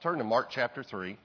Turn 0.00 0.18
to 0.18 0.24
Mark 0.24 0.50
chapter 0.50 0.84
3. 0.84 1.16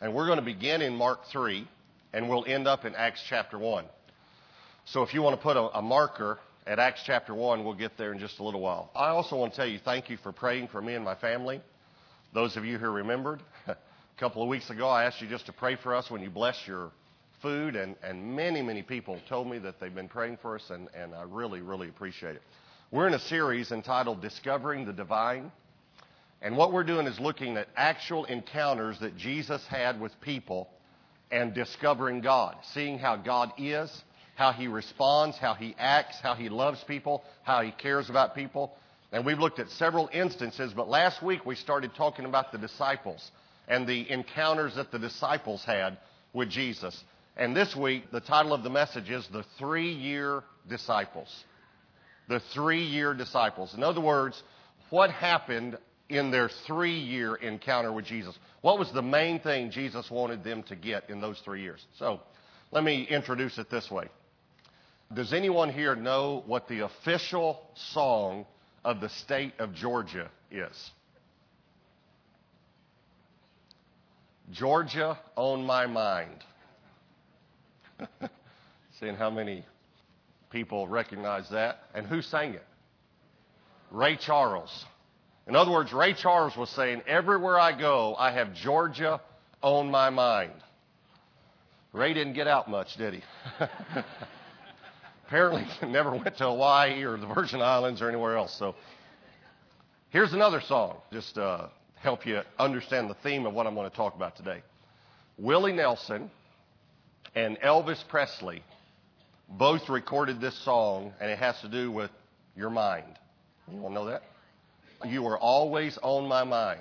And 0.00 0.12
we're 0.14 0.26
going 0.26 0.40
to 0.40 0.44
begin 0.44 0.82
in 0.82 0.96
Mark 0.96 1.20
3, 1.30 1.68
and 2.12 2.28
we'll 2.28 2.44
end 2.44 2.66
up 2.66 2.84
in 2.84 2.92
Acts 2.96 3.22
chapter 3.28 3.56
1. 3.56 3.84
So 4.84 5.02
if 5.02 5.14
you 5.14 5.22
want 5.22 5.36
to 5.36 5.42
put 5.42 5.56
a, 5.56 5.78
a, 5.78 5.80
marker 5.80 6.40
at 6.66 6.80
Acts 6.80 7.02
chapter 7.06 7.32
1, 7.32 7.62
we'll 7.62 7.74
get 7.74 7.96
there 7.96 8.12
in 8.12 8.18
just 8.18 8.40
a 8.40 8.42
little 8.42 8.60
while. 8.60 8.90
I 8.96 9.10
also 9.10 9.36
want 9.36 9.52
to 9.52 9.56
tell 9.56 9.66
you 9.68 9.78
thank 9.78 10.10
you 10.10 10.16
for 10.16 10.32
praying 10.32 10.68
for 10.68 10.82
me 10.82 10.94
and 10.94 11.04
my 11.04 11.14
family. 11.14 11.60
Those 12.34 12.56
of 12.56 12.64
you 12.64 12.78
who 12.78 12.90
remembered, 12.90 13.40
a 13.68 13.76
couple 14.18 14.42
of 14.42 14.48
weeks 14.48 14.68
ago, 14.70 14.88
I 14.88 15.04
asked 15.04 15.22
you 15.22 15.28
just 15.28 15.46
to 15.46 15.52
pray 15.52 15.76
for 15.76 15.94
us 15.94 16.10
when 16.10 16.20
you 16.20 16.30
bless 16.30 16.66
your 16.66 16.90
food, 17.42 17.76
and, 17.76 17.94
and 18.02 18.34
many, 18.34 18.60
many 18.60 18.82
people 18.82 19.20
told 19.28 19.48
me 19.48 19.60
that 19.60 19.78
they've 19.78 19.94
been 19.94 20.08
praying 20.08 20.38
for 20.42 20.56
us, 20.56 20.68
and, 20.70 20.88
and 21.00 21.14
I 21.14 21.22
really, 21.22 21.60
really 21.60 21.88
appreciate 21.88 22.34
it. 22.34 22.42
We're 22.90 23.06
in 23.06 23.14
a 23.14 23.20
series 23.20 23.70
entitled 23.70 24.20
Discovering 24.20 24.84
the 24.84 24.92
Divine. 24.92 25.52
And 26.42 26.56
what 26.56 26.72
we're 26.72 26.82
doing 26.82 27.06
is 27.06 27.20
looking 27.20 27.56
at 27.56 27.68
actual 27.76 28.24
encounters 28.24 28.98
that 28.98 29.16
Jesus 29.16 29.64
had 29.68 30.00
with 30.00 30.12
people 30.20 30.68
and 31.30 31.54
discovering 31.54 32.20
God, 32.20 32.56
seeing 32.74 32.98
how 32.98 33.14
God 33.16 33.52
is, 33.58 34.02
how 34.34 34.52
he 34.52 34.66
responds, 34.66 35.38
how 35.38 35.54
he 35.54 35.76
acts, 35.78 36.18
how 36.20 36.34
he 36.34 36.48
loves 36.48 36.82
people, 36.84 37.22
how 37.44 37.62
he 37.62 37.70
cares 37.70 38.10
about 38.10 38.34
people. 38.34 38.74
And 39.12 39.24
we've 39.24 39.38
looked 39.38 39.60
at 39.60 39.68
several 39.70 40.10
instances, 40.12 40.72
but 40.74 40.88
last 40.88 41.22
week 41.22 41.46
we 41.46 41.54
started 41.54 41.94
talking 41.94 42.24
about 42.24 42.50
the 42.50 42.58
disciples 42.58 43.30
and 43.68 43.86
the 43.86 44.10
encounters 44.10 44.74
that 44.74 44.90
the 44.90 44.98
disciples 44.98 45.62
had 45.64 45.96
with 46.32 46.50
Jesus. 46.50 47.00
And 47.36 47.56
this 47.56 47.76
week, 47.76 48.10
the 48.10 48.20
title 48.20 48.52
of 48.52 48.64
the 48.64 48.70
message 48.70 49.10
is 49.10 49.26
The 49.32 49.44
Three 49.58 49.92
Year 49.92 50.42
Disciples. 50.68 51.32
The 52.28 52.40
Three 52.52 52.84
Year 52.84 53.14
Disciples. 53.14 53.74
In 53.74 53.82
other 53.82 54.00
words, 54.00 54.42
what 54.90 55.10
happened 55.10 55.78
in 56.12 56.30
their 56.30 56.48
three 56.66 56.98
year 56.98 57.34
encounter 57.34 57.92
with 57.92 58.04
Jesus. 58.04 58.38
What 58.60 58.78
was 58.78 58.92
the 58.92 59.02
main 59.02 59.40
thing 59.40 59.70
Jesus 59.70 60.10
wanted 60.10 60.44
them 60.44 60.62
to 60.64 60.76
get 60.76 61.08
in 61.10 61.20
those 61.20 61.38
three 61.40 61.62
years? 61.62 61.84
So 61.98 62.20
let 62.70 62.84
me 62.84 63.04
introduce 63.04 63.58
it 63.58 63.70
this 63.70 63.90
way. 63.90 64.08
Does 65.14 65.32
anyone 65.32 65.70
here 65.70 65.94
know 65.94 66.42
what 66.46 66.68
the 66.68 66.80
official 66.80 67.60
song 67.74 68.46
of 68.84 69.00
the 69.00 69.08
state 69.08 69.54
of 69.58 69.74
Georgia 69.74 70.30
is? 70.50 70.90
Georgia 74.50 75.18
on 75.36 75.64
my 75.64 75.86
mind. 75.86 76.44
Seeing 79.00 79.14
how 79.14 79.30
many 79.30 79.64
people 80.50 80.86
recognize 80.86 81.48
that. 81.50 81.80
And 81.94 82.06
who 82.06 82.22
sang 82.22 82.54
it? 82.54 82.64
Ray 83.90 84.16
Charles. 84.16 84.84
In 85.46 85.56
other 85.56 85.70
words, 85.72 85.92
Ray 85.92 86.14
Charles 86.14 86.56
was 86.56 86.70
saying, 86.70 87.02
Everywhere 87.06 87.58
I 87.58 87.76
go, 87.76 88.14
I 88.16 88.30
have 88.32 88.54
Georgia 88.54 89.20
on 89.60 89.90
my 89.90 90.10
mind. 90.10 90.52
Ray 91.92 92.14
didn't 92.14 92.34
get 92.34 92.46
out 92.46 92.70
much, 92.70 92.96
did 92.96 93.14
he? 93.14 93.22
Apparently, 95.26 95.66
never 95.88 96.10
went 96.10 96.36
to 96.38 96.44
Hawaii 96.44 97.02
or 97.04 97.16
the 97.16 97.26
Virgin 97.26 97.60
Islands 97.60 98.00
or 98.00 98.08
anywhere 98.08 98.36
else. 98.36 98.54
So, 98.58 98.74
here's 100.10 100.32
another 100.32 100.60
song, 100.60 100.98
just 101.12 101.34
to 101.34 101.44
uh, 101.44 101.68
help 101.96 102.26
you 102.26 102.40
understand 102.58 103.10
the 103.10 103.16
theme 103.22 103.46
of 103.46 103.52
what 103.52 103.66
I'm 103.66 103.74
going 103.74 103.90
to 103.90 103.96
talk 103.96 104.14
about 104.14 104.36
today. 104.36 104.62
Willie 105.38 105.72
Nelson 105.72 106.30
and 107.34 107.58
Elvis 107.60 108.06
Presley 108.08 108.62
both 109.48 109.88
recorded 109.88 110.40
this 110.40 110.56
song, 110.64 111.12
and 111.20 111.30
it 111.30 111.38
has 111.38 111.60
to 111.60 111.68
do 111.68 111.90
with 111.90 112.10
your 112.56 112.70
mind. 112.70 113.18
You 113.70 113.78
want 113.78 113.94
to 113.94 114.00
know 114.00 114.06
that? 114.06 114.22
You 115.06 115.22
were 115.22 115.38
always 115.38 115.98
on 116.02 116.28
my 116.28 116.44
mind. 116.44 116.80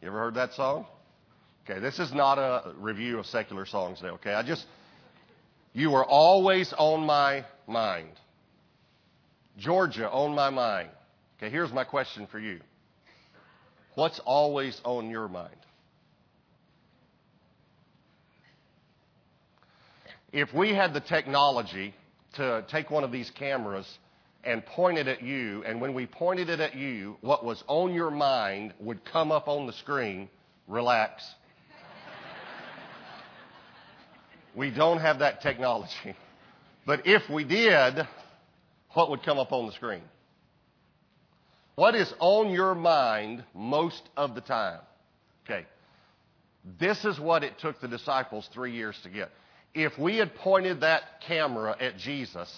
You 0.00 0.08
ever 0.08 0.18
heard 0.18 0.34
that 0.34 0.54
song? 0.54 0.86
Okay, 1.68 1.80
this 1.80 1.98
is 1.98 2.12
not 2.12 2.38
a 2.38 2.72
review 2.78 3.18
of 3.18 3.26
secular 3.26 3.66
songs 3.66 4.00
now, 4.02 4.10
okay? 4.14 4.32
I 4.32 4.42
just, 4.42 4.64
you 5.74 5.90
were 5.90 6.04
always 6.04 6.72
on 6.72 7.04
my 7.04 7.44
mind. 7.66 8.12
Georgia 9.58 10.08
on 10.08 10.34
my 10.34 10.50
mind. 10.50 10.88
Okay, 11.36 11.50
here's 11.50 11.72
my 11.72 11.84
question 11.84 12.26
for 12.30 12.38
you. 12.38 12.60
What's 13.94 14.20
always 14.20 14.80
on 14.84 15.10
your 15.10 15.28
mind? 15.28 15.54
If 20.32 20.54
we 20.54 20.74
had 20.74 20.94
the 20.94 21.00
technology 21.00 21.94
to 22.34 22.64
take 22.68 22.90
one 22.90 23.02
of 23.02 23.10
these 23.10 23.30
cameras 23.30 23.98
and 24.44 24.64
pointed 24.64 25.08
at 25.08 25.22
you, 25.22 25.64
and 25.66 25.80
when 25.80 25.94
we 25.94 26.06
pointed 26.06 26.48
it 26.48 26.60
at 26.60 26.76
you, 26.76 27.16
what 27.20 27.44
was 27.44 27.62
on 27.66 27.92
your 27.92 28.10
mind 28.10 28.72
would 28.80 29.04
come 29.04 29.32
up 29.32 29.48
on 29.48 29.66
the 29.66 29.72
screen. 29.72 30.28
Relax. 30.66 31.24
we 34.54 34.70
don't 34.70 35.00
have 35.00 35.20
that 35.20 35.40
technology. 35.40 36.14
But 36.86 37.06
if 37.06 37.28
we 37.28 37.44
did, 37.44 38.06
what 38.92 39.10
would 39.10 39.22
come 39.22 39.38
up 39.38 39.52
on 39.52 39.66
the 39.66 39.72
screen? 39.72 40.02
What 41.74 41.94
is 41.94 42.12
on 42.18 42.50
your 42.50 42.74
mind 42.74 43.44
most 43.54 44.02
of 44.16 44.34
the 44.34 44.40
time? 44.40 44.80
Okay. 45.44 45.66
This 46.78 47.04
is 47.04 47.20
what 47.20 47.44
it 47.44 47.58
took 47.58 47.80
the 47.80 47.88
disciples 47.88 48.48
three 48.52 48.72
years 48.72 48.98
to 49.02 49.08
get. 49.08 49.30
If 49.74 49.96
we 49.98 50.16
had 50.16 50.34
pointed 50.34 50.80
that 50.80 51.20
camera 51.26 51.76
at 51.78 51.96
Jesus, 51.98 52.52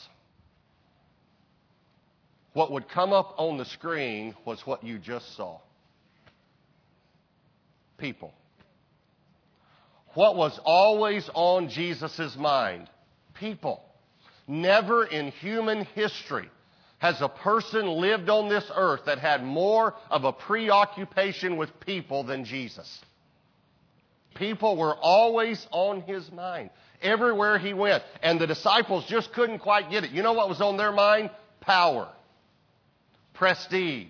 what 2.52 2.72
would 2.72 2.88
come 2.88 3.12
up 3.12 3.34
on 3.38 3.58
the 3.58 3.64
screen 3.64 4.34
was 4.44 4.66
what 4.66 4.82
you 4.84 4.98
just 4.98 5.36
saw 5.36 5.60
people. 8.00 8.32
What 10.14 10.36
was 10.36 10.58
always 10.64 11.28
on 11.34 11.68
Jesus' 11.68 12.36
mind? 12.36 12.88
People. 13.34 13.84
Never 14.48 15.04
in 15.04 15.30
human 15.30 15.84
history 15.84 16.50
has 16.98 17.20
a 17.20 17.28
person 17.28 17.86
lived 17.86 18.28
on 18.28 18.48
this 18.48 18.68
earth 18.74 19.02
that 19.06 19.18
had 19.18 19.44
more 19.44 19.94
of 20.10 20.24
a 20.24 20.32
preoccupation 20.32 21.56
with 21.56 21.78
people 21.80 22.24
than 22.24 22.44
Jesus. 22.44 23.00
People 24.34 24.76
were 24.76 24.94
always 24.96 25.64
on 25.70 26.02
his 26.02 26.30
mind 26.32 26.70
everywhere 27.00 27.58
he 27.58 27.72
went. 27.72 28.02
And 28.22 28.40
the 28.40 28.46
disciples 28.46 29.04
just 29.06 29.32
couldn't 29.32 29.60
quite 29.60 29.90
get 29.90 30.04
it. 30.04 30.10
You 30.10 30.22
know 30.22 30.32
what 30.32 30.48
was 30.48 30.60
on 30.60 30.76
their 30.76 30.92
mind? 30.92 31.30
Power 31.60 32.08
prestige, 33.40 34.06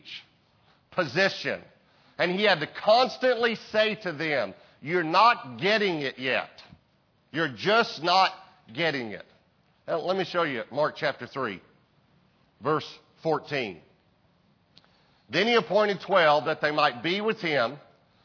position. 0.91 1.61
And 2.19 2.33
he 2.33 2.43
had 2.43 2.59
to 2.61 2.67
constantly 2.67 3.55
say 3.71 3.95
to 4.03 4.13
them, 4.13 4.55
You're 4.83 5.05
not 5.05 5.59
getting 5.59 6.01
it 6.01 6.19
yet. 6.19 6.51
You're 7.31 7.49
just 7.49 8.03
not 8.03 8.33
getting 8.75 9.13
it. 9.13 9.25
Now, 9.87 10.01
let 10.01 10.17
me 10.17 10.25
show 10.25 10.43
you 10.43 10.65
Mark 10.73 10.97
chapter 10.97 11.29
3, 11.29 11.63
verse 12.61 12.87
14. 13.23 13.79
Then 15.31 15.47
he 15.47 15.55
appointed 15.55 16.01
12 16.01 16.47
that 16.47 16.61
they 16.61 16.73
might 16.73 17.01
be 17.05 17.21
with 17.21 17.41
him, 17.41 17.79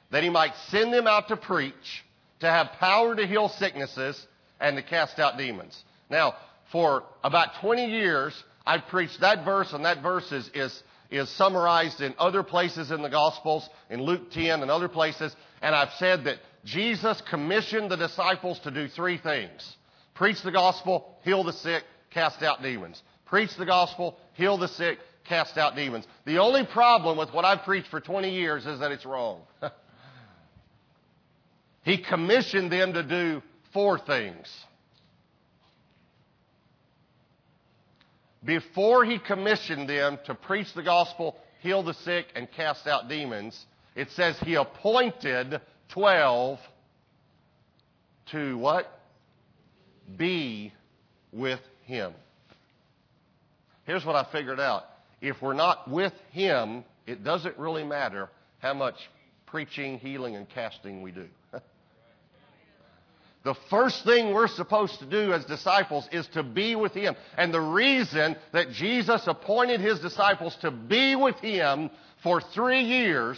that 0.09 0.23
he 0.23 0.29
might 0.31 0.53
send 0.69 0.91
them 0.91 1.05
out 1.05 1.27
to 1.27 1.37
preach, 1.37 2.03
to 2.39 2.47
have 2.47 2.71
power 2.79 3.15
to 3.15 3.27
heal 3.27 3.47
sicknesses, 3.47 4.25
and 4.59 4.75
to 4.75 4.81
cast 4.81 5.19
out 5.19 5.37
demons. 5.37 5.83
Now, 6.09 6.33
for 6.71 7.03
about 7.23 7.61
20 7.61 7.85
years, 7.85 8.33
I've 8.65 8.87
preached 8.87 9.21
that 9.21 9.45
verse, 9.45 9.71
and 9.71 9.85
that 9.85 10.01
verse 10.01 10.31
is, 10.31 10.49
is 10.55 10.81
is 11.17 11.29
summarized 11.29 12.01
in 12.01 12.13
other 12.17 12.43
places 12.43 12.91
in 12.91 13.01
the 13.01 13.09
Gospels, 13.09 13.67
in 13.89 14.01
Luke 14.01 14.31
10 14.31 14.61
and 14.61 14.71
other 14.71 14.89
places. 14.89 15.35
And 15.61 15.75
I've 15.75 15.93
said 15.97 16.25
that 16.25 16.37
Jesus 16.63 17.21
commissioned 17.29 17.91
the 17.91 17.95
disciples 17.95 18.59
to 18.59 18.71
do 18.71 18.87
three 18.87 19.17
things 19.17 19.75
preach 20.15 20.41
the 20.43 20.51
gospel, 20.51 21.17
heal 21.23 21.43
the 21.43 21.53
sick, 21.53 21.83
cast 22.09 22.41
out 22.41 22.63
demons. 22.63 23.01
Preach 23.25 23.55
the 23.57 23.65
gospel, 23.65 24.17
heal 24.33 24.57
the 24.57 24.69
sick, 24.69 24.97
cast 25.25 25.57
out 25.57 25.75
demons. 25.75 26.05
The 26.25 26.37
only 26.39 26.65
problem 26.65 27.17
with 27.17 27.33
what 27.33 27.45
I've 27.45 27.63
preached 27.63 27.89
for 27.89 27.99
20 27.99 28.33
years 28.33 28.65
is 28.65 28.79
that 28.79 28.91
it's 28.91 29.05
wrong. 29.05 29.41
he 31.83 31.97
commissioned 31.97 32.71
them 32.71 32.93
to 32.93 33.03
do 33.03 33.41
four 33.73 33.99
things. 33.99 34.47
Before 38.45 39.03
he 39.03 39.19
commissioned 39.19 39.89
them 39.89 40.19
to 40.25 40.35
preach 40.35 40.73
the 40.73 40.83
gospel, 40.83 41.35
heal 41.61 41.83
the 41.83 41.93
sick, 41.93 42.27
and 42.35 42.49
cast 42.51 42.87
out 42.87 43.09
demons, 43.09 43.65
it 43.95 44.09
says 44.11 44.37
he 44.39 44.55
appointed 44.55 45.59
12 45.89 46.59
to 48.31 48.57
what? 48.57 48.87
Be 50.17 50.73
with 51.31 51.59
him. 51.85 52.13
Here's 53.85 54.05
what 54.05 54.15
I 54.15 54.27
figured 54.31 54.59
out. 54.59 54.83
If 55.21 55.41
we're 55.41 55.53
not 55.53 55.89
with 55.89 56.13
him, 56.31 56.83
it 57.07 57.23
doesn't 57.23 57.57
really 57.57 57.83
matter 57.83 58.29
how 58.59 58.73
much 58.73 58.95
preaching, 59.45 59.99
healing, 59.99 60.35
and 60.35 60.49
casting 60.49 61.01
we 61.01 61.11
do. 61.11 61.27
The 63.45 63.53
first 63.69 64.03
thing 64.03 64.33
we're 64.33 64.47
supposed 64.47 64.97
to 64.99 65.05
do 65.05 65.31
as 65.31 65.45
disciples 65.45 66.09
is 66.11 66.25
to 66.29 66.41
be 66.41 66.75
with 66.75 66.93
Him. 66.93 67.15
And 67.37 67.53
the 67.53 67.61
reason 67.61 68.35
that 68.53 68.71
Jesus 68.71 69.27
appointed 69.27 69.79
His 69.79 69.99
disciples 69.99 70.55
to 70.61 70.71
be 70.71 71.15
with 71.15 71.35
Him 71.37 71.91
for 72.23 72.41
three 72.41 72.81
years 72.81 73.37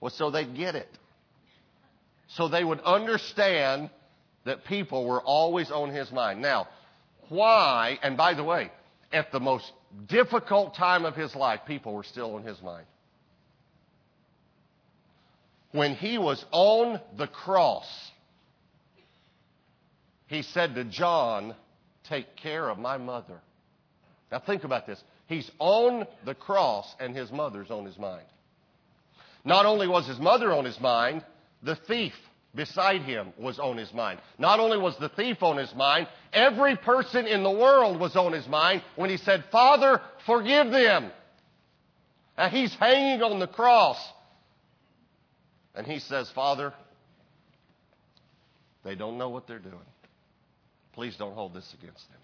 was 0.00 0.12
so 0.12 0.30
they'd 0.30 0.56
get 0.56 0.74
it. 0.74 0.90
So 2.26 2.48
they 2.48 2.64
would 2.64 2.80
understand 2.80 3.90
that 4.44 4.64
people 4.64 5.06
were 5.06 5.20
always 5.20 5.70
on 5.70 5.90
his 5.90 6.10
mind. 6.10 6.42
Now, 6.42 6.66
why, 7.28 7.98
and 8.02 8.16
by 8.16 8.34
the 8.34 8.42
way, 8.42 8.72
at 9.12 9.30
the 9.30 9.40
most 9.40 9.70
difficult 10.08 10.74
time 10.74 11.04
of 11.04 11.14
his 11.14 11.36
life, 11.36 11.60
people 11.64 11.94
were 11.94 12.02
still 12.02 12.34
on 12.34 12.42
his 12.42 12.60
mind. 12.60 12.86
When 15.70 15.94
he 15.94 16.18
was 16.18 16.44
on 16.50 17.00
the 17.16 17.28
cross, 17.28 17.86
he 20.28 20.42
said 20.42 20.74
to 20.76 20.84
John, 20.84 21.54
Take 22.04 22.36
care 22.36 22.70
of 22.70 22.78
my 22.78 22.96
mother. 22.96 23.40
Now 24.30 24.38
think 24.38 24.64
about 24.64 24.86
this. 24.86 25.02
He's 25.26 25.50
on 25.58 26.06
the 26.24 26.34
cross 26.34 26.94
and 27.00 27.14
his 27.14 27.30
mother's 27.32 27.70
on 27.70 27.84
his 27.84 27.98
mind. 27.98 28.26
Not 29.44 29.66
only 29.66 29.88
was 29.88 30.06
his 30.06 30.18
mother 30.18 30.52
on 30.52 30.64
his 30.64 30.80
mind, 30.80 31.24
the 31.62 31.76
thief 31.76 32.14
beside 32.54 33.02
him 33.02 33.32
was 33.38 33.58
on 33.58 33.76
his 33.76 33.92
mind. 33.92 34.20
Not 34.38 34.60
only 34.60 34.78
was 34.78 34.96
the 34.98 35.08
thief 35.10 35.42
on 35.42 35.56
his 35.56 35.74
mind, 35.74 36.08
every 36.32 36.76
person 36.76 37.26
in 37.26 37.42
the 37.42 37.50
world 37.50 38.00
was 38.00 38.16
on 38.16 38.32
his 38.32 38.46
mind 38.48 38.82
when 38.96 39.10
he 39.10 39.16
said, 39.16 39.44
Father, 39.50 40.00
forgive 40.26 40.70
them. 40.70 41.10
Now 42.36 42.48
he's 42.48 42.74
hanging 42.74 43.22
on 43.22 43.38
the 43.38 43.46
cross. 43.46 43.98
And 45.74 45.86
he 45.86 45.98
says, 45.98 46.30
Father, 46.30 46.72
they 48.84 48.94
don't 48.94 49.18
know 49.18 49.28
what 49.28 49.46
they're 49.46 49.58
doing. 49.58 49.76
Please 50.98 51.14
don't 51.14 51.34
hold 51.34 51.54
this 51.54 51.76
against 51.80 52.10
them. 52.10 52.18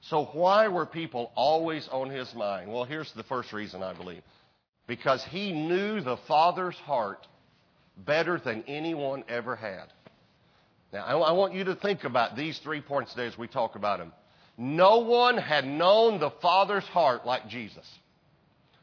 So, 0.00 0.24
why 0.32 0.68
were 0.68 0.86
people 0.86 1.30
always 1.34 1.86
on 1.92 2.08
his 2.08 2.34
mind? 2.34 2.72
Well, 2.72 2.84
here's 2.84 3.12
the 3.12 3.22
first 3.24 3.52
reason 3.52 3.82
I 3.82 3.92
believe 3.92 4.22
because 4.86 5.22
he 5.24 5.52
knew 5.52 6.00
the 6.00 6.16
Father's 6.26 6.74
heart 6.76 7.26
better 7.98 8.40
than 8.42 8.64
anyone 8.66 9.24
ever 9.28 9.56
had. 9.56 9.92
Now, 10.90 11.04
I 11.22 11.32
want 11.32 11.52
you 11.52 11.64
to 11.64 11.74
think 11.74 12.04
about 12.04 12.34
these 12.34 12.58
three 12.60 12.80
points 12.80 13.10
today 13.10 13.26
as 13.26 13.36
we 13.36 13.46
talk 13.46 13.76
about 13.76 13.98
them. 13.98 14.14
No 14.56 15.00
one 15.00 15.36
had 15.36 15.66
known 15.66 16.18
the 16.18 16.30
Father's 16.40 16.84
heart 16.84 17.26
like 17.26 17.46
Jesus. 17.46 17.86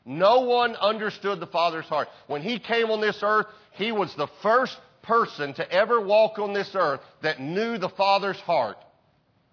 No 0.06 0.42
one 0.42 0.76
understood 0.76 1.40
the 1.40 1.48
Father's 1.48 1.86
heart. 1.86 2.10
When 2.28 2.44
He 2.44 2.60
came 2.60 2.92
on 2.92 3.02
this 3.02 3.24
earth, 3.24 3.48
He 3.72 3.92
was 3.92 4.14
the 4.14 4.28
first 4.44 4.78
person 5.10 5.56
to 5.56 5.72
ever 5.72 6.00
walk 6.00 6.38
on 6.38 6.54
this 6.54 6.70
earth 6.76 7.02
that 7.24 7.42
knew 7.42 7.80
the 7.80 7.90
Father's 7.90 8.40
heart 8.42 8.78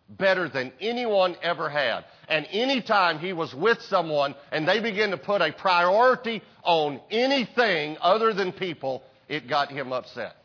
better 0.09 0.51
than 0.51 0.71
anyone 0.81 1.35
ever 1.43 1.71
had. 1.71 2.05
And 2.29 2.47
anytime 2.53 3.19
he 3.19 3.33
was 3.33 3.55
with 3.55 3.81
someone 3.83 4.35
and 4.53 4.69
they 4.69 4.81
began 4.81 5.11
to 5.11 5.17
put 5.17 5.41
a 5.41 5.53
priority 5.53 6.43
on 6.63 7.01
anything 7.11 7.97
other 8.03 8.35
than 8.35 8.53
people, 8.53 9.03
it 9.29 9.49
got 9.49 9.71
him 9.71 9.95
upset. 9.95 10.37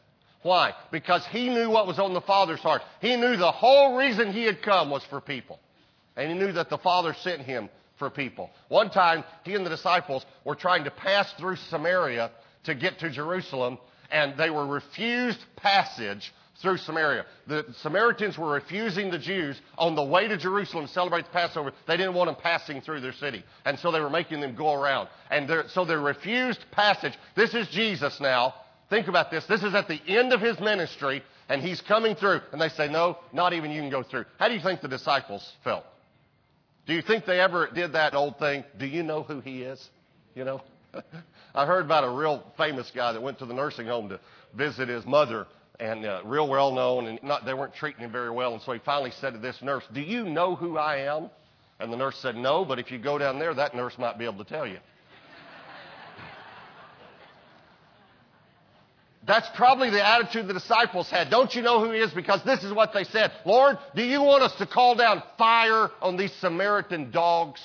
Why? 0.43 0.73
Because 0.91 1.27
he 1.27 1.49
knew 1.49 1.69
what 1.69 1.87
was 1.87 1.99
on 1.99 2.13
the 2.13 2.21
Father's 2.21 2.61
heart. 2.61 2.81
He 3.01 3.17
knew 3.17 3.35
the 3.35 3.51
whole 3.51 3.97
reason 3.97 4.31
he 4.31 4.45
had 4.45 4.61
come 4.63 4.89
was 4.89 5.03
for 5.09 5.19
people. 5.19 5.59
And 6.15 6.31
he 6.31 6.37
knew 6.37 6.53
that 6.53 6.69
the 6.69 6.77
Father 6.77 7.13
sent 7.21 7.41
him 7.41 7.69
for 7.99 8.09
people. 8.09 8.49
One 8.69 8.89
time, 8.89 9.25
he 9.43 9.55
and 9.55 9.65
the 9.65 9.69
disciples 9.69 10.25
were 10.45 10.55
trying 10.55 10.85
to 10.85 10.91
pass 10.91 11.31
through 11.33 11.57
Samaria 11.57 12.31
to 12.63 12.75
get 12.75 12.99
to 12.99 13.09
Jerusalem, 13.09 13.77
and 14.11 14.37
they 14.37 14.49
were 14.49 14.65
refused 14.65 15.39
passage 15.55 16.33
through 16.61 16.77
Samaria. 16.77 17.25
The 17.47 17.65
Samaritans 17.81 18.37
were 18.37 18.51
refusing 18.51 19.09
the 19.09 19.17
Jews 19.17 19.59
on 19.77 19.95
the 19.95 20.03
way 20.03 20.27
to 20.27 20.37
Jerusalem 20.37 20.85
to 20.85 20.91
celebrate 20.91 21.25
the 21.25 21.31
Passover. 21.31 21.71
They 21.87 21.97
didn't 21.97 22.13
want 22.13 22.27
them 22.27 22.41
passing 22.41 22.81
through 22.81 23.01
their 23.01 23.13
city. 23.13 23.43
And 23.65 23.79
so 23.79 23.91
they 23.91 23.99
were 23.99 24.09
making 24.09 24.41
them 24.41 24.55
go 24.55 24.73
around. 24.73 25.09
And 25.29 25.49
so 25.69 25.85
they 25.85 25.95
refused 25.95 26.59
passage. 26.71 27.13
This 27.35 27.53
is 27.53 27.67
Jesus 27.69 28.19
now. 28.21 28.53
Think 28.89 29.07
about 29.07 29.31
this. 29.31 29.45
This 29.45 29.63
is 29.63 29.73
at 29.73 29.87
the 29.87 30.01
end 30.05 30.33
of 30.33 30.41
his 30.41 30.59
ministry, 30.59 31.23
and 31.47 31.61
he's 31.61 31.81
coming 31.81 32.15
through. 32.15 32.41
And 32.51 32.61
they 32.61 32.69
say, 32.69 32.89
No, 32.89 33.17
not 33.31 33.53
even 33.53 33.71
you 33.71 33.81
can 33.81 33.89
go 33.89 34.03
through. 34.03 34.25
How 34.37 34.49
do 34.49 34.53
you 34.53 34.61
think 34.61 34.81
the 34.81 34.89
disciples 34.89 35.49
felt? 35.63 35.85
Do 36.85 36.93
you 36.93 37.01
think 37.01 37.25
they 37.25 37.39
ever 37.39 37.69
did 37.73 37.93
that 37.93 38.13
old 38.13 38.37
thing? 38.37 38.65
Do 38.77 38.85
you 38.85 39.01
know 39.01 39.23
who 39.23 39.39
he 39.39 39.61
is? 39.61 39.89
You 40.35 40.43
know? 40.43 40.61
I 41.55 41.65
heard 41.65 41.85
about 41.85 42.03
a 42.03 42.09
real 42.09 42.43
famous 42.57 42.91
guy 42.93 43.13
that 43.13 43.21
went 43.21 43.39
to 43.39 43.45
the 43.45 43.53
nursing 43.53 43.87
home 43.87 44.09
to 44.09 44.19
visit 44.55 44.89
his 44.89 45.05
mother 45.05 45.47
and 45.79 46.05
uh, 46.05 46.21
real 46.23 46.47
well 46.47 46.71
known, 46.71 47.07
and 47.07 47.23
not, 47.23 47.45
they 47.45 47.55
weren't 47.55 47.73
treating 47.73 48.01
him 48.01 48.11
very 48.11 48.29
well. 48.29 48.53
And 48.53 48.61
so 48.61 48.71
he 48.71 48.79
finally 48.79 49.11
said 49.19 49.33
to 49.33 49.39
this 49.39 49.57
nurse, 49.61 49.83
Do 49.93 50.01
you 50.01 50.25
know 50.25 50.55
who 50.55 50.77
I 50.77 50.97
am? 50.97 51.31
And 51.79 51.91
the 51.91 51.97
nurse 51.97 52.19
said, 52.19 52.35
No, 52.35 52.63
but 52.63 52.77
if 52.77 52.91
you 52.91 52.99
go 52.99 53.17
down 53.17 53.39
there, 53.39 53.51
that 53.53 53.75
nurse 53.75 53.97
might 53.97 54.19
be 54.19 54.25
able 54.25 54.43
to 54.43 54.49
tell 54.49 54.67
you. 54.67 54.77
That's 59.25 59.49
probably 59.55 59.89
the 59.89 60.05
attitude 60.05 60.47
the 60.47 60.53
disciples 60.53 61.09
had. 61.09 61.31
Don't 61.31 61.55
you 61.55 61.63
know 61.63 61.83
who 61.83 61.91
he 61.91 61.99
is? 61.99 62.11
Because 62.11 62.43
this 62.43 62.63
is 62.63 62.71
what 62.71 62.93
they 62.93 63.05
said. 63.05 63.31
Lord, 63.43 63.79
do 63.95 64.03
you 64.03 64.21
want 64.21 64.43
us 64.43 64.53
to 64.59 64.67
call 64.67 64.93
down 64.95 65.23
fire 65.39 65.89
on 66.01 66.15
these 66.15 66.31
Samaritan 66.33 67.09
dogs? 67.09 67.59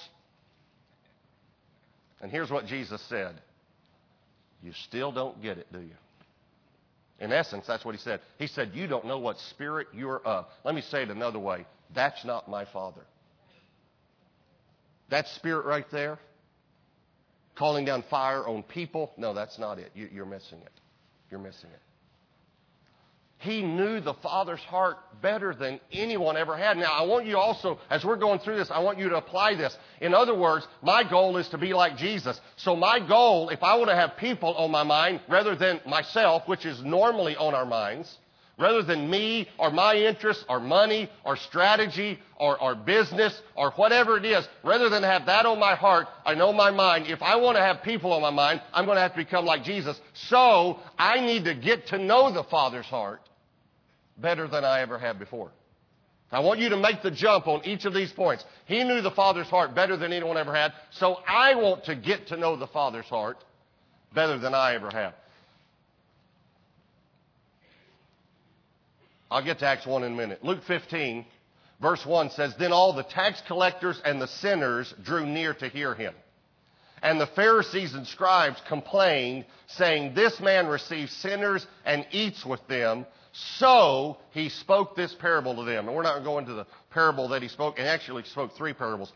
And 2.21 2.31
here's 2.31 2.51
what 2.51 2.67
Jesus 2.67 3.01
said 3.09 3.41
You 4.63 4.73
still 4.85 5.13
don't 5.13 5.43
get 5.43 5.59
it, 5.59 5.73
do 5.73 5.81
you? 5.81 5.97
In 7.19 7.33
essence, 7.33 7.65
that's 7.67 7.85
what 7.85 7.95
he 7.95 8.01
said. 8.01 8.21
He 8.39 8.47
said, 8.47 8.73
You 8.75 8.87
don't 8.87 9.07
know 9.07 9.19
what 9.19 9.39
spirit 9.51 9.89
you're 9.93 10.21
of. 10.21 10.47
Let 10.65 10.75
me 10.75 10.83
say 10.83 11.03
it 11.03 11.11
another 11.11 11.39
way. 11.39 11.67
That's 11.95 12.25
not 12.25 12.49
my 12.49 12.65
Father. 12.67 13.03
That 15.09 15.27
spirit 15.29 15.65
right 15.67 15.87
there, 15.93 16.19
calling 17.57 17.85
down 17.85 18.05
fire 18.11 18.47
on 18.47 18.63
people, 18.65 19.13
no, 19.17 19.35
that's 19.35 19.59
not 19.59 19.79
it. 19.79 19.93
You, 19.95 20.23
are 20.23 20.27
missing 20.27 20.59
it. 20.59 20.73
You're 21.31 21.41
missing 21.41 21.71
it. 21.73 21.81
He 23.39 23.63
knew 23.63 24.01
the 24.01 24.15
Father's 24.15 24.61
heart 24.61 24.97
better 25.21 25.55
than 25.55 25.79
anyone 25.93 26.37
ever 26.37 26.57
had. 26.57 26.79
Now, 26.79 26.93
I 26.93 27.03
want 27.03 27.27
you 27.27 27.37
also, 27.37 27.79
as 27.91 28.05
we're 28.05 28.17
going 28.17 28.39
through 28.39 28.57
this, 28.57 28.71
I 28.71 28.79
want 28.79 28.99
you 28.99 29.11
to 29.11 29.17
apply 29.17 29.55
this. 29.55 29.77
In 30.01 30.15
other 30.15 30.35
words, 30.35 30.67
my 30.83 31.05
goal 31.09 31.37
is 31.37 31.49
to 31.49 31.59
be 31.59 31.75
like 31.75 31.97
Jesus. 31.97 32.41
So 32.57 32.75
my 32.75 32.99
goal, 32.99 33.51
if 33.51 33.63
I 33.63 33.77
want 33.77 33.91
to 33.91 33.97
have 33.97 34.17
people 34.17 34.55
on 34.55 34.71
my 34.71 34.85
mind 34.85 35.21
rather 35.29 35.55
than 35.55 35.81
myself, 35.87 36.49
which 36.49 36.65
is 36.65 36.83
normally 36.83 37.37
on 37.37 37.55
our 37.55 37.67
minds, 37.67 38.17
rather 38.59 38.83
than 38.83 39.11
me 39.11 39.49
or 39.59 39.71
my 39.71 39.95
interests 39.95 40.45
or 40.49 40.59
money 40.59 41.11
or 41.25 41.37
strategy 41.37 42.19
or, 42.39 42.61
or 42.61 42.75
business 42.75 43.39
or 43.55 43.71
whatever 43.73 44.17
it 44.17 44.25
is, 44.25 44.47
rather 44.63 44.89
than 44.89 45.03
have 45.03 45.27
that 45.27 45.47
on 45.47 45.59
my 45.59 45.75
heart, 45.75 46.07
I 46.25 46.35
know 46.35 46.53
my 46.53 46.71
mind. 46.71 47.07
If 47.07 47.23
I 47.23 47.37
want 47.37 47.57
to 47.57 47.63
have 47.63 47.83
people 47.83 48.13
on 48.13 48.23
my 48.23 48.31
mind, 48.31 48.63
I'm 48.73 48.87
going 48.87 48.97
to 48.97 49.03
have 49.03 49.13
to 49.13 49.19
become 49.19 49.45
like 49.45 49.65
Jesus. 49.65 50.01
So 50.15 50.79
I 50.99 51.21
need 51.21 51.45
to 51.45 51.55
get 51.55 51.89
to 51.89 51.99
know 51.99 52.33
the 52.33 52.45
Father's 52.45 52.87
heart 52.87 53.21
better 54.17 54.49
than 54.49 54.65
I 54.65 54.81
ever 54.81 54.99
have 54.99 55.19
before. 55.19 55.51
I 56.33 56.41
want 56.41 56.59
you 56.59 56.71
to 56.71 56.77
make 56.77 57.03
the 57.03 57.11
jump 57.11 57.47
on 57.47 57.65
each 57.65 57.85
of 57.85 57.95
these 57.95 58.13
points. 58.13 58.45
He 58.65 58.83
knew 58.83 59.01
the 59.01 59.13
Father's 59.13 59.47
heart 59.47 59.75
better 59.75 59.97
than 59.97 60.13
anyone 60.13 60.37
ever 60.37 60.55
had, 60.55 60.73
so 60.91 61.19
I 61.27 61.55
want 61.55 61.85
to 61.85 61.95
get 61.95 62.29
to 62.29 62.37
know 62.37 62.57
the 62.57 62.67
Father's 62.67 63.07
heart 63.07 63.39
better 64.13 64.37
than 64.39 64.55
I 64.55 64.75
ever 64.75 64.91
have. 64.91 65.15
I'll 69.31 69.45
get 69.45 69.59
to 69.61 69.67
Acts 69.67 69.87
1 69.87 70.05
in 70.05 70.13
a 70.13 70.17
minute. 70.17 70.45
Luke 70.45 70.63
15, 70.67 71.25
verse 71.81 72.05
1 72.07 72.31
says, 72.31 72.55
Then 72.59 72.73
all 72.73 72.93
the 72.93 73.03
tax 73.03 73.43
collectors 73.47 74.01
and 74.05 74.21
the 74.21 74.29
sinners 74.29 74.95
drew 75.03 75.27
near 75.27 75.55
to 75.55 75.69
hear 75.69 75.95
him. 75.95 76.15
And 77.03 77.21
the 77.21 77.27
Pharisees 77.27 77.95
and 77.95 78.07
scribes 78.07 78.61
complained, 78.69 79.45
saying, 79.67 80.15
This 80.15 80.41
man 80.41 80.67
receives 80.67 81.13
sinners 81.13 81.67
and 81.85 82.07
eats 82.11 82.45
with 82.45 82.67
them. 82.69 83.07
So 83.59 84.17
he 84.31 84.49
spoke 84.49 84.97
this 84.97 85.15
parable 85.15 85.57
to 85.57 85.65
them. 85.65 85.89
And 85.89 85.97
we're 85.97 86.03
not 86.03 86.25
going 86.25 86.47
to 86.47 86.55
the 86.55 86.67
parable 86.91 87.29
that 87.29 87.43
he 87.43 87.49
spoke, 87.49 87.79
and 87.79 87.87
actually 87.87 88.25
spoke 88.25 88.57
three 88.57 88.73
parables. 88.73 89.13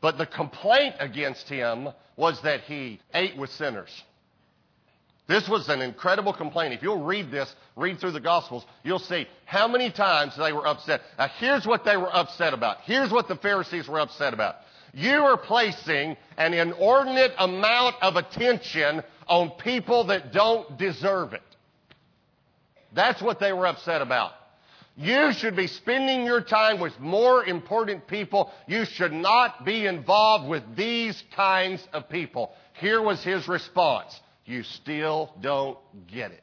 But 0.00 0.18
the 0.18 0.26
complaint 0.26 0.96
against 0.98 1.48
him 1.48 1.88
was 2.16 2.40
that 2.42 2.62
he 2.62 3.00
ate 3.14 3.38
with 3.38 3.50
sinners. 3.50 3.90
This 5.26 5.48
was 5.48 5.68
an 5.70 5.80
incredible 5.80 6.34
complaint. 6.34 6.74
If 6.74 6.82
you'll 6.82 7.02
read 7.02 7.30
this, 7.30 7.54
read 7.76 7.98
through 7.98 8.12
the 8.12 8.20
Gospels, 8.20 8.64
you'll 8.82 8.98
see 8.98 9.26
how 9.46 9.66
many 9.66 9.90
times 9.90 10.36
they 10.36 10.52
were 10.52 10.66
upset. 10.66 11.00
Now, 11.18 11.28
here's 11.38 11.66
what 11.66 11.84
they 11.84 11.96
were 11.96 12.14
upset 12.14 12.52
about. 12.52 12.78
Here's 12.84 13.10
what 13.10 13.28
the 13.28 13.36
Pharisees 13.36 13.88
were 13.88 14.00
upset 14.00 14.34
about. 14.34 14.56
You 14.92 15.24
are 15.24 15.38
placing 15.38 16.16
an 16.36 16.52
inordinate 16.52 17.32
amount 17.38 17.96
of 18.02 18.16
attention 18.16 19.02
on 19.26 19.50
people 19.52 20.04
that 20.04 20.32
don't 20.32 20.76
deserve 20.76 21.32
it. 21.32 21.42
That's 22.92 23.20
what 23.22 23.40
they 23.40 23.52
were 23.52 23.66
upset 23.66 24.02
about. 24.02 24.32
You 24.96 25.32
should 25.32 25.56
be 25.56 25.66
spending 25.66 26.24
your 26.24 26.40
time 26.40 26.78
with 26.78 27.00
more 27.00 27.44
important 27.44 28.06
people. 28.06 28.52
You 28.68 28.84
should 28.84 29.12
not 29.12 29.64
be 29.64 29.86
involved 29.86 30.48
with 30.48 30.62
these 30.76 31.20
kinds 31.34 31.84
of 31.92 32.08
people. 32.08 32.52
Here 32.74 33.02
was 33.02 33.24
his 33.24 33.48
response. 33.48 34.20
You 34.44 34.62
still 34.62 35.32
don't 35.40 35.78
get 36.06 36.30
it. 36.30 36.42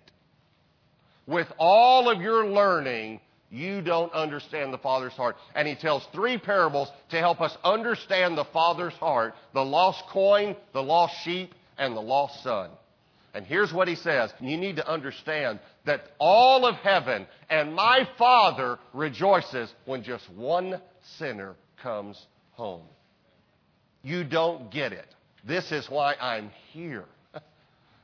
With 1.27 1.47
all 1.57 2.09
of 2.09 2.21
your 2.21 2.45
learning, 2.47 3.19
you 3.51 3.81
don't 3.81 4.11
understand 4.13 4.73
the 4.73 4.77
Father's 4.77 5.13
heart. 5.13 5.35
And 5.55 5.67
he 5.67 5.75
tells 5.75 6.05
three 6.13 6.37
parables 6.37 6.89
to 7.09 7.17
help 7.19 7.41
us 7.41 7.55
understand 7.63 8.37
the 8.37 8.45
Father's 8.45 8.93
heart 8.93 9.35
the 9.53 9.63
lost 9.63 10.03
coin, 10.09 10.55
the 10.73 10.81
lost 10.81 11.15
sheep, 11.23 11.53
and 11.77 11.95
the 11.95 12.01
lost 12.01 12.41
son. 12.43 12.69
And 13.33 13.45
here's 13.45 13.71
what 13.71 13.87
he 13.87 13.95
says. 13.95 14.33
You 14.39 14.57
need 14.57 14.77
to 14.77 14.87
understand 14.87 15.59
that 15.85 16.01
all 16.19 16.65
of 16.65 16.75
heaven 16.75 17.27
and 17.49 17.73
my 17.73 18.07
Father 18.17 18.77
rejoices 18.93 19.73
when 19.85 20.03
just 20.03 20.29
one 20.31 20.81
sinner 21.17 21.55
comes 21.81 22.25
home. 22.51 22.83
You 24.03 24.23
don't 24.23 24.71
get 24.71 24.91
it. 24.91 25.07
This 25.45 25.71
is 25.71 25.89
why 25.89 26.15
I'm 26.19 26.51
here. 26.71 27.05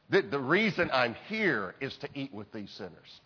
The, 0.09 0.21
the 0.21 0.39
reason 0.39 0.89
I'm 0.91 1.15
here 1.27 1.75
is 1.81 1.95
to 1.97 2.09
eat 2.13 2.33
with 2.33 2.51
these 2.51 2.71
sinners. 2.71 3.21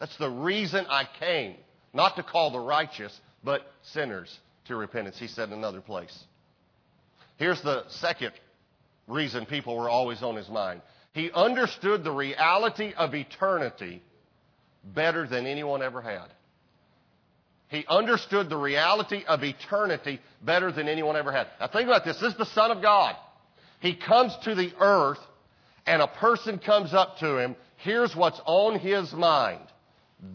That's 0.00 0.16
the 0.16 0.30
reason 0.30 0.86
I 0.88 1.08
came. 1.18 1.56
Not 1.92 2.16
to 2.16 2.22
call 2.22 2.50
the 2.50 2.60
righteous, 2.60 3.18
but 3.42 3.62
sinners 3.82 4.36
to 4.66 4.76
repentance. 4.76 5.18
He 5.18 5.28
said 5.28 5.48
in 5.48 5.54
another 5.54 5.80
place. 5.80 6.16
Here's 7.36 7.60
the 7.62 7.84
second 7.88 8.32
reason 9.06 9.46
people 9.46 9.76
were 9.76 9.88
always 9.88 10.22
on 10.22 10.36
his 10.36 10.48
mind. 10.48 10.82
He 11.12 11.30
understood 11.32 12.04
the 12.04 12.12
reality 12.12 12.92
of 12.96 13.14
eternity 13.14 14.02
better 14.84 15.26
than 15.26 15.46
anyone 15.46 15.82
ever 15.82 16.00
had. 16.00 16.26
He 17.68 17.84
understood 17.88 18.48
the 18.48 18.56
reality 18.56 19.24
of 19.26 19.44
eternity 19.44 20.20
better 20.42 20.72
than 20.72 20.88
anyone 20.88 21.16
ever 21.16 21.32
had. 21.32 21.48
Now 21.60 21.68
think 21.68 21.86
about 21.86 22.04
this. 22.04 22.18
This 22.18 22.32
is 22.32 22.38
the 22.38 22.46
Son 22.46 22.70
of 22.70 22.82
God. 22.82 23.14
He 23.80 23.94
comes 23.94 24.36
to 24.44 24.54
the 24.54 24.72
earth 24.80 25.18
and 25.88 26.02
a 26.02 26.06
person 26.06 26.58
comes 26.58 26.92
up 26.92 27.16
to 27.18 27.38
him. 27.38 27.56
Here's 27.78 28.14
what's 28.14 28.40
on 28.44 28.78
his 28.78 29.10
mind. 29.14 29.64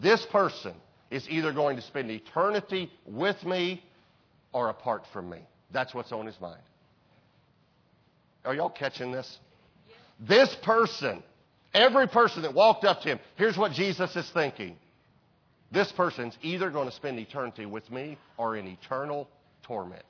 This 0.02 0.26
person 0.26 0.74
is 1.12 1.28
either 1.30 1.52
going 1.52 1.76
to 1.76 1.82
spend 1.82 2.10
eternity 2.10 2.90
with 3.06 3.42
me 3.44 3.82
or 4.52 4.68
apart 4.68 5.04
from 5.12 5.30
me. 5.30 5.38
That's 5.70 5.94
what's 5.94 6.10
on 6.10 6.26
his 6.26 6.40
mind. 6.40 6.60
Are 8.44 8.52
y'all 8.52 8.68
catching 8.68 9.12
this? 9.12 9.38
This 10.18 10.54
person, 10.64 11.22
every 11.72 12.08
person 12.08 12.42
that 12.42 12.52
walked 12.52 12.84
up 12.84 13.02
to 13.02 13.10
him, 13.10 13.20
here's 13.36 13.56
what 13.56 13.72
Jesus 13.72 14.14
is 14.16 14.28
thinking. 14.34 14.76
This 15.70 15.92
person's 15.92 16.36
either 16.42 16.68
going 16.70 16.88
to 16.88 16.94
spend 16.94 17.18
eternity 17.20 17.64
with 17.64 17.88
me 17.92 18.18
or 18.36 18.56
in 18.56 18.66
eternal 18.66 19.28
torment. 19.62 20.04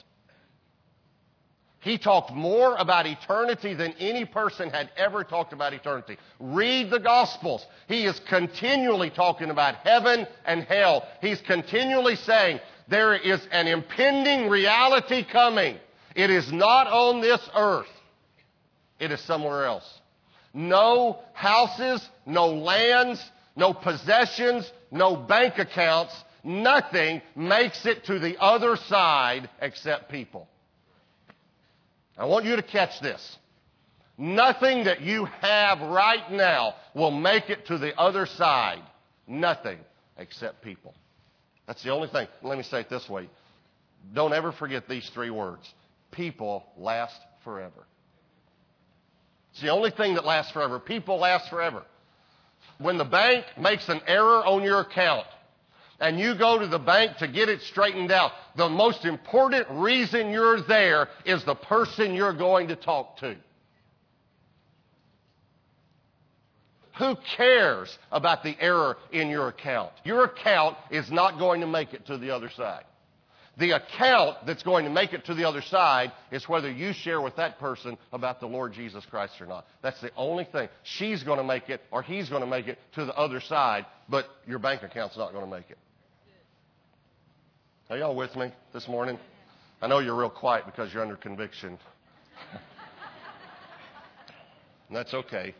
He 1.85 1.99
talked 1.99 2.33
more 2.33 2.75
about 2.77 3.07
eternity 3.07 3.75
than 3.75 3.93
any 3.99 4.25
person 4.25 4.71
had 4.71 4.89
ever 4.97 5.23
talked 5.23 5.53
about 5.53 5.75
eternity. 5.75 6.17
Read 6.41 6.89
the 6.89 6.99
Gospels. 6.99 7.65
He 7.89 8.07
is 8.07 8.19
continually 8.21 9.11
talking 9.11 9.51
about 9.51 9.75
heaven 9.77 10.27
and 10.47 10.65
hell. 10.65 11.07
He's 11.21 11.43
continually 11.43 12.17
saying 12.17 12.61
there 12.89 13.15
is 13.15 13.47
an 13.53 13.67
impending 13.67 14.49
reality 14.49 15.27
coming. 15.31 15.77
It 16.17 16.31
is 16.31 16.51
not 16.51 16.87
on 16.87 17.21
this 17.21 17.47
earth. 17.55 17.87
It 18.99 19.13
is 19.13 19.21
somewhere 19.21 19.67
else. 19.67 20.01
No 20.55 21.19
houses, 21.35 22.09
no 22.25 22.47
lands, 22.47 23.23
no 23.57 23.75
possessions, 23.75 24.73
no 24.91 25.17
bank 25.17 25.59
accounts, 25.59 26.15
nothing 26.43 27.21
makes 27.37 27.85
it 27.85 28.05
to 28.07 28.19
the 28.19 28.41
other 28.41 28.77
side 28.77 29.51
except 29.61 30.11
people. 30.11 30.49
I 32.17 32.27
want 32.27 32.45
you 32.45 32.57
to 32.57 32.63
catch 32.63 33.01
this. 33.01 33.39
Nothing 34.17 34.85
that 34.85 35.01
you 35.01 35.25
have 35.41 35.81
right 35.81 36.31
now 36.31 36.75
will 36.95 37.11
make 37.11 37.51
it 37.51 37.67
to 37.67 37.79
the 37.79 37.99
other 37.99 38.27
side. 38.27 38.83
Nothing 39.27 39.79
except 40.17 40.63
people. 40.63 40.95
That's 41.67 41.83
the 41.83 41.91
only 41.91 42.09
thing. 42.09 42.29
Let 42.43 42.57
me 42.57 42.65
say 42.65 42.81
it 42.81 42.91
this 42.91 43.09
way. 43.09 43.29
Don't 44.13 44.33
ever 44.33 44.53
forget 44.53 44.89
these 44.89 45.09
three 45.15 45.31
words. 45.31 45.73
People 46.13 46.65
last 46.77 47.19
forever. 47.43 47.87
It's 49.53 49.63
the 49.63 49.71
only 49.71 49.91
thing 49.91 50.15
that 50.15 50.25
lasts 50.25 50.53
forever. 50.53 50.79
People 50.79 51.19
last 51.19 51.49
forever. 51.49 51.83
When 52.79 52.99
the 52.99 53.05
bank 53.05 53.45
makes 53.59 53.89
an 53.89 54.01
error 54.07 54.45
on 54.45 54.63
your 54.63 54.81
account, 54.81 55.27
and 56.01 56.19
you 56.19 56.35
go 56.35 56.59
to 56.59 56.67
the 56.67 56.79
bank 56.79 57.19
to 57.19 57.29
get 57.29 57.49
it 57.49 57.63
straightened 57.63 58.11
out, 58.11 58.33
the 58.57 58.69
most 58.69 59.05
important 59.05 59.67
reason 59.71 60.31
you're 60.31 60.61
there 60.63 61.09
is 61.25 61.45
the 61.45 61.55
person 61.55 62.15
you're 62.15 62.33
going 62.33 62.69
to 62.69 62.77
talk 62.77 63.19
to. 63.19 63.37
Who 66.99 67.17
cares 67.37 67.99
about 68.13 68.45
the 68.45 68.57
error 68.61 68.97
in 69.11 69.29
your 69.29 69.49
account? 69.49 69.93
Your 70.05 70.25
account 70.25 70.77
is 70.91 71.11
not 71.11 71.39
going 71.39 71.61
to 71.61 71.67
make 71.67 71.93
it 71.93 72.07
to 72.07 72.19
the 72.19 72.31
other 72.31 72.51
side. 72.51 72.85
The 73.57 73.71
account 73.73 74.47
that's 74.47 74.65
going 74.65 74.85
to 74.85 74.91
make 74.91 75.13
it 75.13 75.27
to 75.27 75.35
the 75.35 75.49
other 75.49 75.63
side 75.63 76.13
is 76.33 76.49
whether 76.49 76.71
you 76.71 76.93
share 76.93 77.21
with 77.21 77.37
that 77.37 77.61
person 77.61 77.97
about 78.13 78.41
the 78.41 78.47
Lord 78.47 78.73
Jesus 78.73 79.05
Christ 79.07 79.41
or 79.41 79.47
not. 79.47 79.65
That's 79.81 80.01
the 80.01 80.11
only 80.17 80.45
thing. 80.45 80.69
She's 80.83 81.23
going 81.23 81.39
to 81.39 81.45
make 81.45 81.69
it 81.69 81.81
or 81.93 82.03
he's 82.03 82.29
going 82.29 82.41
to 82.41 82.49
make 82.49 82.67
it 82.67 82.79
to 82.95 83.05
the 83.05 83.15
other 83.15 83.41
side, 83.41 83.87
but 84.09 84.27
your 84.47 84.59
bank 84.59 84.83
account's 84.83 85.17
not 85.17 85.33
going 85.33 85.45
to 85.45 85.51
make 85.51 85.71
it. 85.71 85.79
Are 87.91 87.99
y'all 87.99 88.17
with 88.17 88.35
me 88.35 88.51
this 88.73 88.89
morning? 88.89 89.19
I 89.81 89.87
know 89.87 89.99
you're 89.99 90.17
real 90.17 90.31
quiet 90.31 90.65
because 90.67 90.93
you're 90.93 91.03
under 91.03 91.17
conviction. 91.17 91.79
and 94.89 94.97
that's 94.97 95.15
okay. 95.15 95.55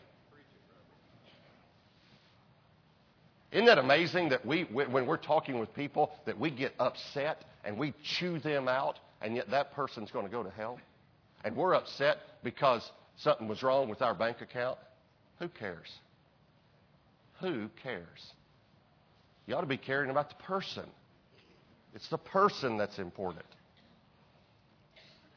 Isn't 3.55 3.67
that 3.67 3.77
amazing 3.77 4.27
that 4.29 4.45
we, 4.45 4.63
when 4.63 5.05
we're 5.05 5.15
talking 5.15 5.59
with 5.59 5.73
people, 5.73 6.11
that 6.25 6.37
we 6.37 6.51
get 6.51 6.73
upset 6.77 7.45
and 7.63 7.77
we 7.77 7.93
chew 8.03 8.37
them 8.37 8.67
out, 8.67 8.99
and 9.21 9.33
yet 9.33 9.49
that 9.51 9.73
person's 9.73 10.11
going 10.11 10.25
to 10.25 10.31
go 10.31 10.43
to 10.43 10.49
hell? 10.49 10.77
And 11.45 11.55
we're 11.55 11.73
upset 11.73 12.17
because 12.43 12.91
something 13.15 13.47
was 13.47 13.63
wrong 13.63 13.87
with 13.87 14.01
our 14.01 14.13
bank 14.13 14.41
account? 14.41 14.77
Who 15.39 15.47
cares? 15.47 15.89
Who 17.39 17.69
cares? 17.81 18.33
You 19.47 19.55
ought 19.55 19.61
to 19.61 19.67
be 19.67 19.77
caring 19.77 20.09
about 20.09 20.27
the 20.27 20.43
person. 20.43 20.83
It's 21.93 22.09
the 22.09 22.17
person 22.17 22.75
that's 22.75 22.99
important. 22.99 23.45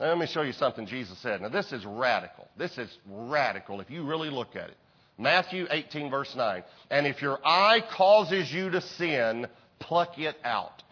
Now, 0.00 0.06
let 0.06 0.18
me 0.18 0.26
show 0.26 0.42
you 0.42 0.52
something 0.52 0.86
Jesus 0.86 1.16
said. 1.18 1.40
Now, 1.40 1.50
this 1.50 1.72
is 1.72 1.86
radical. 1.86 2.48
This 2.56 2.78
is 2.78 2.98
radical 3.08 3.80
if 3.80 3.92
you 3.92 4.02
really 4.02 4.28
look 4.28 4.56
at 4.56 4.70
it. 4.70 4.76
Matthew 5.18 5.66
18, 5.68 6.10
verse 6.10 6.34
9. 6.36 6.62
And 6.90 7.06
if 7.06 7.20
your 7.20 7.38
eye 7.44 7.82
causes 7.96 8.52
you 8.52 8.70
to 8.70 8.80
sin, 8.80 9.48
pluck 9.80 10.18
it 10.18 10.36
out 10.44 10.82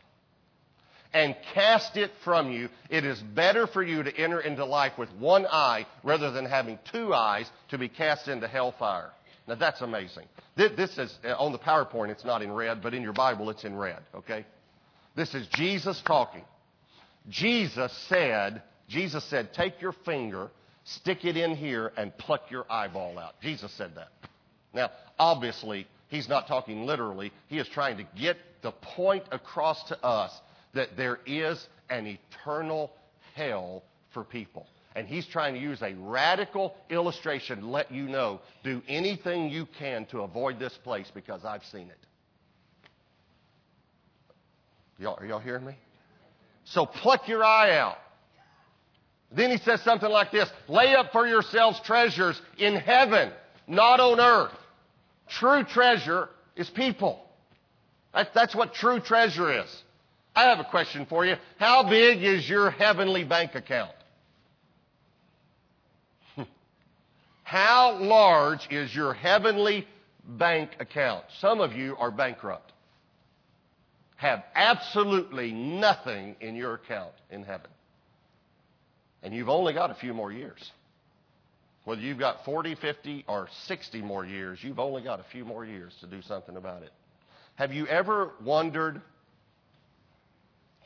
and 1.17 1.35
cast 1.55 1.97
it 1.97 2.11
from 2.25 2.51
you. 2.51 2.69
It 2.91 3.05
is 3.05 3.19
better 3.19 3.67
for 3.67 3.83
you 3.83 4.03
to 4.03 4.15
enter 4.15 4.41
into 4.41 4.67
life 4.67 4.99
with 4.99 5.11
one 5.19 5.47
eye 5.47 5.87
rather 6.03 6.31
than 6.31 6.45
having 6.45 6.79
two 6.93 7.15
eyes 7.15 7.51
to 7.71 7.79
be 7.79 7.89
cast 7.89 8.29
into 8.29 8.47
hellfire. 8.47 9.11
Now 9.49 9.55
that's 9.55 9.81
amazing. 9.81 10.27
This 10.57 10.99
is 10.99 11.17
uh, 11.25 11.35
on 11.39 11.53
the 11.53 11.59
PowerPoint, 11.59 12.11
it's 12.11 12.25
not 12.25 12.43
in 12.43 12.53
red, 12.53 12.83
but 12.83 12.93
in 12.93 13.03
your 13.03 13.13
Bible, 13.13 13.49
it's 13.51 13.65
in 13.65 13.77
red, 13.77 14.01
okay? 14.15 14.45
This 15.15 15.35
is 15.35 15.47
Jesus 15.49 16.03
talking. 16.05 16.45
Jesus 17.29 17.93
said, 18.09 18.63
Jesus 18.89 19.25
said, 19.25 19.53
take 19.55 19.81
your 19.81 19.93
finger, 20.05 20.51
stick 20.87 21.25
it 21.25 21.37
in 21.37 21.55
here, 21.55 21.93
and 21.97 22.17
pluck 22.17 22.51
your 22.51 22.65
eyeball 22.71 23.19
out. 23.19 23.41
Jesus 23.41 23.73
said 23.73 23.95
that. 23.97 24.09
Now, 24.73 24.91
obviously, 25.19 25.87
he's 26.09 26.29
not 26.29 26.47
talking 26.47 26.87
literally. 26.87 27.33
He 27.49 27.59
is 27.59 27.69
trying 27.69 27.99
to 27.99 28.07
get 28.19 28.37
the 28.63 28.73
point 28.73 29.25
across 29.33 29.83
to 29.89 30.05
us 30.05 30.33
that 30.75 30.97
there 30.97 31.19
is 31.27 31.67
an 31.91 32.07
eternal 32.07 32.93
hell 33.35 33.83
for 34.13 34.25
people. 34.25 34.67
And 34.95 35.07
he's 35.07 35.27
trying 35.27 35.55
to 35.55 35.61
use 35.61 35.83
a 35.83 35.95
radical 35.95 36.75
illustration 36.89 37.61
to 37.61 37.67
let 37.67 37.93
you 37.93 38.05
know 38.09 38.41
do 38.65 38.81
anything 38.89 39.51
you 39.51 39.67
can 39.79 40.07
to 40.07 40.21
avoid 40.23 40.59
this 40.59 40.73
place 40.85 41.11
because 41.15 41.45
I've 41.45 41.65
seen 41.65 41.91
it. 41.91 41.99
Y'all, 44.99 45.19
are 45.21 45.27
y'all 45.27 45.39
hearing 45.39 45.67
me? 45.67 45.77
So 46.65 46.87
pluck 46.87 47.29
your 47.29 47.45
eye 47.45 47.77
out. 47.77 47.99
Then 49.33 49.51
he 49.51 49.59
says 49.59 49.83
something 49.83 50.09
like 50.09 50.31
this 50.31 50.49
lay 50.69 50.95
up 50.95 51.13
for 51.13 51.27
yourselves 51.27 51.81
treasures 51.81 52.41
in 52.59 52.77
heaven, 52.77 53.33
not 53.67 54.01
on 54.01 54.21
earth. 54.21 54.57
True 55.29 55.65
treasure 55.65 56.29
is 56.55 56.71
people. 56.71 57.23
that's 58.13 58.55
what 58.55 58.73
true 58.75 59.01
treasure 59.01 59.53
is. 59.53 59.83
I 60.35 60.45
have 60.45 60.61
a 60.61 60.65
question 60.65 61.07
for 61.07 61.25
you. 61.25 61.37
How 61.59 61.89
big 61.89 62.23
is 62.23 62.49
your 62.49 62.71
heavenly 62.71 63.25
bank 63.25 63.55
account? 63.55 63.91
How 67.43 67.99
large 67.99 68.69
is 68.71 68.95
your 68.95 69.15
heavenly 69.15 69.87
bank 70.25 70.71
account? 70.79 71.25
Some 71.41 71.61
of 71.61 71.73
you 71.73 71.97
are 71.99 72.11
bankrupt 72.11 72.73
have 74.17 74.45
absolutely 74.55 75.53
nothing 75.53 76.37
in 76.41 76.57
your 76.57 76.75
account 76.75 77.13
in 77.31 77.45
heaven. 77.45 77.71
And 79.23 79.35
you've 79.35 79.49
only 79.49 79.73
got 79.73 79.91
a 79.91 79.95
few 79.95 80.15
more 80.15 80.33
years. 80.33 80.71
Whether 81.85 82.01
you've 82.01 82.19
got 82.19 82.45
40, 82.45 82.75
50, 82.75 83.25
or 83.29 83.49
60 83.67 84.03
more 84.03 84.25
years, 84.27 84.59
you've 84.63 84.81
only 84.81 85.03
got 85.03 85.21
a 85.21 85.25
few 85.31 85.45
more 85.45 85.65
years 85.65 85.95
to 86.01 86.07
do 86.07 86.21
something 86.23 86.57
about 86.57 86.83
it. 86.83 86.91
Have 87.55 87.73
you 87.73 87.87
ever 87.87 88.33
wondered 88.45 89.01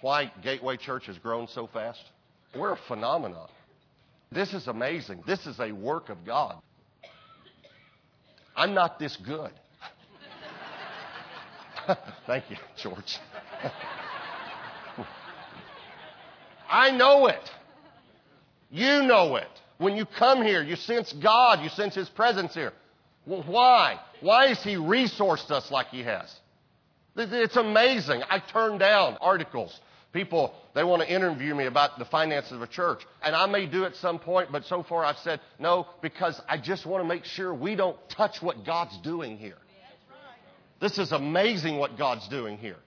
why 0.02 0.30
Gateway 0.42 0.76
Church 0.76 1.06
has 1.06 1.18
grown 1.18 1.48
so 1.48 1.66
fast? 1.66 2.02
We're 2.54 2.72
a 2.72 2.78
phenomenon. 2.88 3.48
This 4.30 4.52
is 4.52 4.68
amazing. 4.68 5.22
This 5.26 5.46
is 5.46 5.58
a 5.58 5.72
work 5.72 6.08
of 6.10 6.24
God. 6.24 6.60
I'm 8.54 8.74
not 8.74 8.98
this 8.98 9.16
good. 9.16 9.52
Thank 12.26 12.50
you, 12.50 12.56
George. 12.76 13.18
I 16.70 16.90
know 16.90 17.26
it. 17.26 17.50
You 18.70 19.02
know 19.02 19.36
it. 19.36 19.48
When 19.78 19.96
you 19.96 20.04
come 20.04 20.42
here, 20.42 20.62
you 20.62 20.76
sense 20.76 21.12
God, 21.12 21.62
you 21.62 21.68
sense 21.70 21.94
His 21.94 22.08
presence 22.08 22.54
here. 22.54 22.72
Well, 23.26 23.42
why? 23.46 23.98
Why 24.20 24.48
has 24.48 24.62
He 24.62 24.74
resourced 24.76 25.50
us 25.50 25.70
like 25.70 25.88
He 25.88 26.02
has? 26.02 26.34
It's 27.16 27.56
amazing. 27.56 28.22
I 28.28 28.38
turn 28.38 28.78
down 28.78 29.16
articles. 29.20 29.78
People, 30.12 30.54
they 30.74 30.82
want 30.82 31.02
to 31.02 31.12
interview 31.12 31.54
me 31.54 31.66
about 31.66 31.98
the 31.98 32.04
finances 32.04 32.52
of 32.52 32.62
a 32.62 32.66
church. 32.66 33.06
And 33.22 33.34
I 33.34 33.46
may 33.46 33.66
do 33.66 33.84
at 33.84 33.94
some 33.96 34.18
point, 34.18 34.50
but 34.50 34.64
so 34.64 34.82
far 34.82 35.04
I've 35.04 35.18
said 35.18 35.40
no 35.58 35.86
because 36.02 36.40
I 36.48 36.58
just 36.58 36.84
want 36.84 37.04
to 37.04 37.08
make 37.08 37.24
sure 37.24 37.54
we 37.54 37.76
don't 37.76 37.96
touch 38.08 38.42
what 38.42 38.64
God's 38.64 38.96
doing 38.98 39.38
here. 39.38 39.58
This 40.80 40.98
is 40.98 41.12
amazing 41.12 41.78
what 41.78 41.98
God's 41.98 42.26
doing 42.28 42.58
here. 42.58 42.78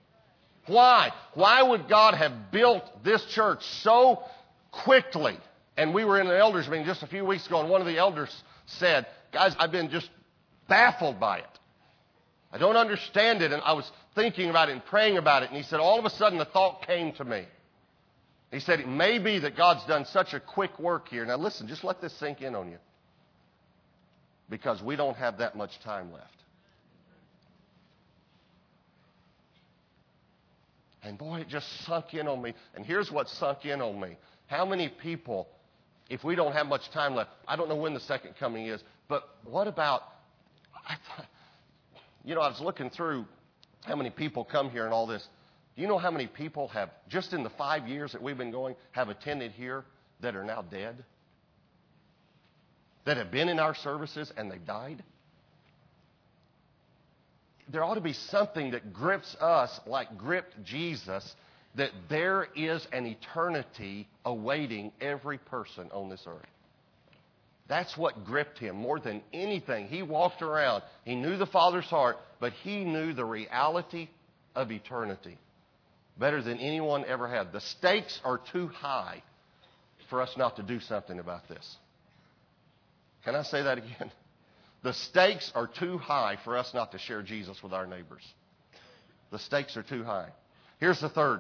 Why? 0.66 1.12
Why 1.34 1.62
would 1.62 1.88
God 1.88 2.16
have 2.16 2.52
built 2.52 2.84
this 3.04 3.24
church 3.25 3.63
so 3.82 4.24
quickly? 4.72 5.38
And 5.75 5.94
we 5.94 6.06
were 6.06 6.20
in 6.20 6.27
an 6.27 6.34
elders 6.34 6.68
meeting 6.68 6.86
just 6.86 7.03
a 7.03 7.08
few 7.08 7.25
weeks 7.25 7.48
ago, 7.48 7.60
and 7.60 7.70
one 7.70 7.82
of 7.82 7.88
the 7.88 7.98
elders 7.98 8.30
said, 8.65 9.08
Guys, 9.32 9.56
I've 9.58 9.72
been 9.72 9.89
just 9.89 10.10
baffled 10.68 11.20
by 11.20 11.39
it. 11.39 11.60
I 12.51 12.60
don't 12.60 12.77
understand 12.77 13.42
it. 13.42 13.51
And 13.51 13.62
I 13.63 13.74
was 13.74 13.92
thinking 14.13 14.50
about 14.50 14.70
it 14.70 14.74
and 14.74 14.86
praying 14.86 15.18
about 15.18 15.42
it. 15.42 15.50
And 15.50 15.58
he 15.58 15.63
said, 15.63 15.80
All 15.80 15.98
of 15.98 16.06
a 16.06 16.10
sudden, 16.12 16.38
the 16.38 16.46
thought 16.46 16.86
came 16.86 17.12
to 17.13 17.25
me. 17.25 17.46
He 18.51 18.60
said, 18.60 18.80
It 18.80 18.88
may 18.88 19.18
be 19.18 19.39
that 19.39 19.58
God's 19.58 19.84
done 19.86 20.06
such 20.06 20.34
a 20.34 20.39
quick 20.39 20.80
work 20.80 21.10
here. 21.10 21.25
Now, 21.25 21.38
listen, 21.38 21.68
just 21.68 21.84
let 21.84 22.00
this 22.00 22.13
sink 22.13 22.42
in 22.42 22.53
on 22.53 22.70
you. 22.70 22.77
Because 24.50 24.84
we 24.84 24.96
don't 24.96 25.18
have 25.18 25.39
that 25.39 25.56
much 25.56 25.80
time 25.80 26.12
left. 26.12 26.27
And 31.01 31.18
boy, 31.18 31.39
it 31.39 31.50
just 31.50 31.68
sunk 31.86 32.13
in 32.13 32.27
on 32.27 32.42
me. 32.42 32.53
And 32.75 32.86
here's 32.86 33.12
what 33.12 33.27
sunk 33.27 33.65
in 33.65 33.82
on 33.82 34.00
me. 34.00 34.18
How 34.48 34.65
many 34.65 34.88
people, 34.88 35.48
if 36.13 36.24
we 36.24 36.36
don't 36.36 36.53
have 36.53 36.67
much 36.67 36.91
time 36.91 37.15
left, 37.15 37.32
I 37.48 37.55
don't 37.55 37.67
know 37.67 37.75
when 37.75 37.96
the 37.96 38.00
second 38.00 38.36
coming 38.39 38.67
is, 38.67 38.82
but 39.10 39.27
what 39.46 39.67
about, 39.67 40.03
I 40.88 40.96
thought, 41.08 41.25
you 42.24 42.36
know, 42.36 42.41
I 42.41 42.50
was 42.50 42.62
looking 42.62 42.91
through 42.91 43.25
how 43.82 43.96
many 43.96 44.12
people 44.12 44.46
come 44.46 44.70
here 44.70 44.86
and 44.86 44.93
all 44.93 45.08
this. 45.08 45.27
Do 45.75 45.82
you 45.82 45.88
know 45.88 45.98
how 45.98 46.12
many 46.12 46.27
people 46.27 46.67
have, 46.67 46.91
just 47.10 47.34
in 47.34 47.43
the 47.43 47.50
five 47.50 47.88
years 47.88 48.12
that 48.12 48.22
we've 48.22 48.38
been 48.38 48.51
going, 48.51 48.75
have 48.91 49.10
attended 49.10 49.53
here 49.53 49.86
that 50.22 50.36
are 50.36 50.43
now 50.43 50.62
dead? 50.62 51.03
That 53.05 53.17
have 53.17 53.32
been 53.32 53.50
in 53.50 53.60
our 53.60 53.74
services 53.74 54.32
and 54.38 54.51
they 54.51 54.60
died? 54.60 55.03
there 57.70 57.84
ought 57.84 57.96
to 57.96 58.01
be 58.01 58.13
something 58.13 58.72
that 58.72 58.93
grips 58.93 59.36
us 59.39 59.79
like 59.86 60.17
gripped 60.17 60.63
Jesus, 60.63 61.36
that 61.75 61.92
there 62.10 62.48
is 62.56 62.86
an 62.92 63.06
eternity 63.06 64.08
awaiting 64.25 64.92
every 65.01 65.38
person 65.38 65.89
on 65.92 66.10
this 66.10 66.24
earth. 66.27 66.46
That's 67.68 67.98
what 67.98 68.25
gripped 68.25 68.60
him 68.60 68.75
more 68.75 69.00
than 69.00 69.22
anything. 69.32 69.88
He 69.88 70.03
walked 70.03 70.42
around. 70.42 70.84
He 71.06 71.15
knew 71.15 71.38
the 71.38 71.46
Father's 71.46 71.86
heart, 71.86 72.18
but 72.39 72.53
he 72.63 72.84
knew 72.84 73.13
the 73.13 73.25
reality 73.25 74.10
of 74.53 74.72
eternity 74.72 75.38
better 76.20 76.42
than 76.42 76.60
anyone 76.60 77.06
ever 77.06 77.27
had. 77.27 77.51
The 77.51 77.62
stakes 77.62 78.20
are 78.24 78.39
too 78.51 78.68
high 78.68 79.24
for 80.10 80.22
us 80.22 80.36
not 80.38 80.58
to 80.58 80.63
do 80.63 80.80
something 80.80 81.20
about 81.20 81.48
this. 81.48 81.77
Can 83.24 83.36
I 83.36 83.44
say 83.44 83.63
that 83.63 83.77
again? 83.77 84.12
The 84.84 84.94
stakes 84.94 85.51
are 85.56 85.68
too 85.68 85.98
high 85.98 86.38
for 86.44 86.58
us 86.58 86.74
not 86.74 86.92
to 86.92 87.00
share 87.00 87.24
Jesus 87.24 87.63
with 87.63 87.74
our 87.74 87.88
neighbors. 87.88 88.22
The 89.32 89.39
stakes 89.39 89.77
are 89.77 89.84
too 89.84 90.03
high. 90.03 90.30
Here's 90.80 91.00
the 91.00 91.10
third 91.10 91.39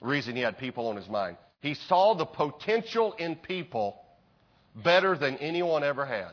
reason 0.00 0.36
he 0.36 0.42
had 0.42 0.58
people 0.58 0.88
on 0.88 0.96
his 0.96 1.08
mind. 1.08 1.36
He 1.60 1.74
saw 1.74 2.14
the 2.14 2.26
potential 2.26 3.14
in 3.14 3.36
people 3.36 4.00
better 4.74 5.16
than 5.16 5.36
anyone 5.36 5.82
ever 5.82 6.06
had. 6.06 6.32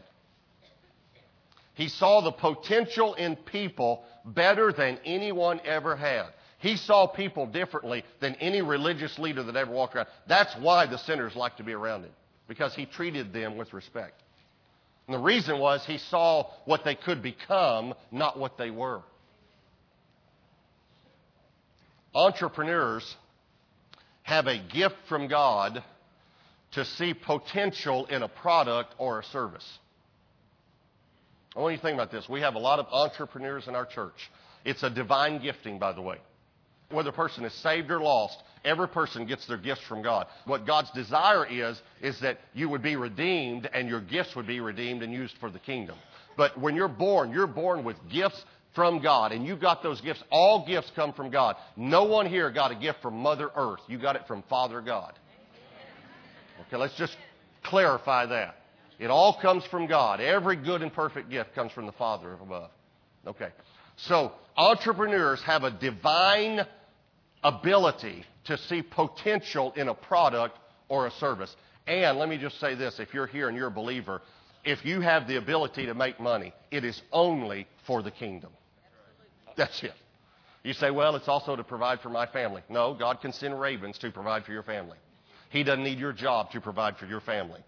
He 1.73 1.89
saw 1.89 2.21
the 2.21 2.31
potential 2.31 3.15
in 3.15 3.35
people 3.35 4.03
better 4.23 4.71
than 4.71 4.97
anyone 5.03 5.59
ever 5.65 5.95
had. 5.95 6.27
He 6.59 6.77
saw 6.77 7.05
people 7.05 7.45
differently 7.47 8.03
than 8.21 8.35
any 8.35 8.61
religious 8.61 9.19
leader 9.19 9.43
that 9.43 9.55
ever 9.55 9.71
walked 9.71 9.95
around. 9.95 10.07
That's 10.27 10.55
why 10.55 10.85
the 10.85 10.97
sinners 10.97 11.35
liked 11.35 11.57
to 11.57 11.63
be 11.63 11.73
around 11.73 12.03
him, 12.03 12.11
because 12.47 12.73
he 12.73 12.85
treated 12.85 13.33
them 13.33 13.57
with 13.57 13.73
respect. 13.73 14.23
And 15.07 15.15
the 15.15 15.21
reason 15.21 15.59
was 15.59 15.85
he 15.85 15.97
saw 15.97 16.49
what 16.63 16.83
they 16.83 16.95
could 16.95 17.21
become, 17.21 17.93
not 18.11 18.39
what 18.39 18.57
they 18.57 18.71
were. 18.71 19.01
Entrepreneurs 22.15 23.15
have 24.25 24.47
a 24.47 24.57
gift 24.57 24.95
from 25.07 25.27
God 25.27 25.83
to 26.71 26.83
see 26.83 27.13
potential 27.13 28.05
in 28.07 28.23
a 28.23 28.27
product 28.27 28.93
or 28.97 29.19
a 29.19 29.23
service. 29.23 29.65
I 31.55 31.59
want 31.61 31.73
you 31.73 31.77
to 31.77 31.83
think 31.83 31.93
about 31.93 32.11
this. 32.11 32.27
We 32.27 32.41
have 32.41 32.55
a 32.55 32.59
lot 32.59 32.79
of 32.79 32.87
entrepreneurs 32.91 33.67
in 33.67 33.75
our 33.75 33.85
church. 33.85 34.31
It's 34.65 34.83
a 34.83 34.89
divine 34.89 35.41
gifting, 35.41 35.79
by 35.79 35.93
the 35.93 36.01
way. 36.01 36.17
Whether 36.89 37.11
a 37.11 37.13
person 37.13 37.45
is 37.45 37.53
saved 37.53 37.91
or 37.91 37.99
lost, 37.99 38.41
Every 38.65 38.87
person 38.87 39.27
gets 39.27 39.45
their 39.45 39.57
gifts 39.57 39.83
from 39.87 40.01
God. 40.01 40.25
What 40.45 40.65
God's 40.65 40.89
desire 40.91 41.45
is, 41.45 41.79
is 42.01 42.19
that 42.21 42.39
you 42.55 42.67
would 42.67 42.81
be 42.81 42.95
redeemed 42.95 43.69
and 43.71 43.87
your 43.87 44.01
gifts 44.01 44.35
would 44.35 44.47
be 44.47 44.59
redeemed 44.59 45.03
and 45.03 45.13
used 45.13 45.37
for 45.39 45.51
the 45.51 45.59
kingdom. 45.59 45.95
But 46.35 46.59
when 46.59 46.75
you're 46.75 46.87
born, 46.87 47.31
you're 47.31 47.45
born 47.47 47.83
with 47.83 47.95
gifts 48.11 48.43
from 48.75 49.01
God, 49.01 49.31
and 49.31 49.45
you 49.45 49.55
got 49.55 49.81
those 49.81 50.01
gifts. 50.01 50.21
All 50.29 50.65
gifts 50.67 50.91
come 50.95 51.13
from 51.13 51.31
God. 51.31 51.55
No 51.75 52.03
one 52.03 52.27
here 52.27 52.51
got 52.51 52.71
a 52.71 52.75
gift 52.75 53.01
from 53.01 53.15
Mother 53.15 53.49
Earth. 53.55 53.79
You 53.87 53.97
got 53.97 54.15
it 54.15 54.27
from 54.27 54.43
Father 54.49 54.81
God. 54.81 55.13
Okay, 56.67 56.77
let's 56.77 56.95
just 56.95 57.15
clarify 57.63 58.25
that. 58.27 58.57
It 58.99 59.09
all 59.09 59.37
comes 59.41 59.65
from 59.65 59.87
God. 59.87 60.21
Every 60.21 60.55
good 60.55 60.81
and 60.81 60.93
perfect 60.93 61.29
gift 61.29 61.53
comes 61.53 61.71
from 61.71 61.85
the 61.85 61.91
Father 61.93 62.33
above. 62.33 62.71
Okay. 63.27 63.49
So, 63.97 64.33
entrepreneurs 64.57 65.41
have 65.43 65.63
a 65.63 65.71
divine 65.71 66.61
ability 67.43 68.25
to 68.45 68.57
see 68.57 68.81
potential 68.81 69.73
in 69.75 69.87
a 69.87 69.93
product 69.93 70.57
or 70.89 71.07
a 71.07 71.11
service. 71.11 71.53
And 71.87 72.17
let 72.17 72.29
me 72.29 72.37
just 72.37 72.59
say 72.59 72.75
this 72.75 72.99
if 72.99 73.13
you're 73.13 73.27
here 73.27 73.47
and 73.47 73.57
you're 73.57 73.67
a 73.67 73.71
believer, 73.71 74.21
if 74.63 74.83
you 74.83 75.01
have 75.01 75.27
the 75.27 75.37
ability 75.37 75.85
to 75.85 75.93
make 75.93 76.19
money, 76.19 76.53
it 76.71 76.83
is 76.83 76.99
only 77.11 77.67
for 77.85 78.01
the 78.01 78.11
kingdom. 78.11 78.51
That's 79.55 79.83
it. 79.83 79.93
You 80.63 80.73
say, 80.73 80.89
well, 80.89 81.15
it's 81.15 81.27
also 81.27 81.55
to 81.55 81.63
provide 81.63 82.01
for 82.01 82.09
my 82.09 82.25
family. 82.25 82.63
No, 82.69 82.95
God 82.95 83.21
can 83.21 83.31
send 83.31 83.59
ravens 83.59 83.97
to 83.99 84.11
provide 84.11 84.45
for 84.45 84.51
your 84.51 84.63
family. 84.63 84.97
He 85.51 85.63
doesn't 85.63 85.83
need 85.83 85.99
your 85.99 86.11
job 86.11 86.51
to 86.51 86.61
provide 86.61 86.97
for 86.97 87.05
your 87.05 87.21
family. 87.21 87.61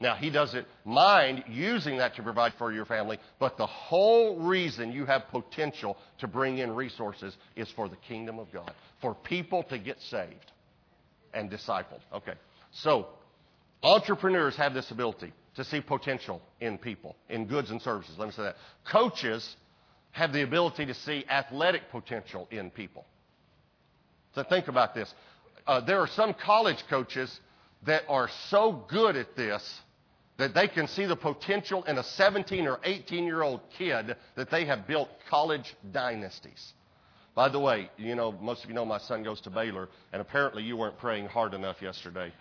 Now, 0.00 0.14
He 0.14 0.28
doesn't 0.28 0.66
mind 0.84 1.44
using 1.48 1.96
that 1.98 2.14
to 2.16 2.22
provide 2.22 2.52
for 2.58 2.72
your 2.72 2.84
family, 2.84 3.18
but 3.38 3.56
the 3.56 3.66
whole 3.66 4.36
reason 4.36 4.92
you 4.92 5.06
have 5.06 5.28
potential 5.28 5.96
to 6.18 6.26
bring 6.26 6.58
in 6.58 6.74
resources 6.74 7.34
is 7.56 7.70
for 7.70 7.88
the 7.88 7.96
kingdom 7.96 8.38
of 8.38 8.52
God, 8.52 8.70
for 9.00 9.14
people 9.14 9.62
to 9.64 9.78
get 9.78 9.98
saved 10.02 10.52
and 11.32 11.50
discipled. 11.50 12.00
Okay. 12.12 12.34
So, 12.72 13.06
entrepreneurs 13.82 14.56
have 14.56 14.74
this 14.74 14.90
ability 14.90 15.32
to 15.56 15.64
see 15.64 15.80
potential 15.80 16.42
in 16.60 16.76
people, 16.76 17.16
in 17.30 17.46
goods 17.46 17.70
and 17.70 17.80
services. 17.80 18.14
Let 18.18 18.26
me 18.28 18.32
say 18.32 18.42
that. 18.42 18.56
Coaches 18.84 19.56
have 20.16 20.32
the 20.32 20.42
ability 20.42 20.86
to 20.86 20.94
see 20.94 21.26
athletic 21.28 21.90
potential 21.90 22.48
in 22.50 22.70
people. 22.70 23.04
So, 24.34 24.42
think 24.42 24.66
about 24.66 24.94
this. 24.94 25.12
Uh, 25.66 25.82
there 25.82 26.00
are 26.00 26.06
some 26.06 26.32
college 26.32 26.82
coaches 26.88 27.38
that 27.84 28.02
are 28.08 28.30
so 28.48 28.82
good 28.88 29.14
at 29.14 29.36
this 29.36 29.80
that 30.38 30.54
they 30.54 30.68
can 30.68 30.88
see 30.88 31.04
the 31.04 31.16
potential 31.16 31.84
in 31.84 31.98
a 31.98 32.02
17 32.02 32.66
or 32.66 32.80
18 32.82 33.24
year 33.24 33.42
old 33.42 33.60
kid 33.76 34.16
that 34.36 34.50
they 34.50 34.64
have 34.64 34.86
built 34.86 35.10
college 35.28 35.76
dynasties. 35.92 36.72
By 37.34 37.50
the 37.50 37.60
way, 37.60 37.90
you 37.98 38.14
know, 38.14 38.32
most 38.32 38.64
of 38.64 38.70
you 38.70 38.74
know 38.74 38.86
my 38.86 38.98
son 38.98 39.22
goes 39.22 39.42
to 39.42 39.50
Baylor, 39.50 39.90
and 40.14 40.22
apparently 40.22 40.62
you 40.62 40.78
weren't 40.78 40.98
praying 40.98 41.26
hard 41.26 41.52
enough 41.52 41.82
yesterday. 41.82 42.32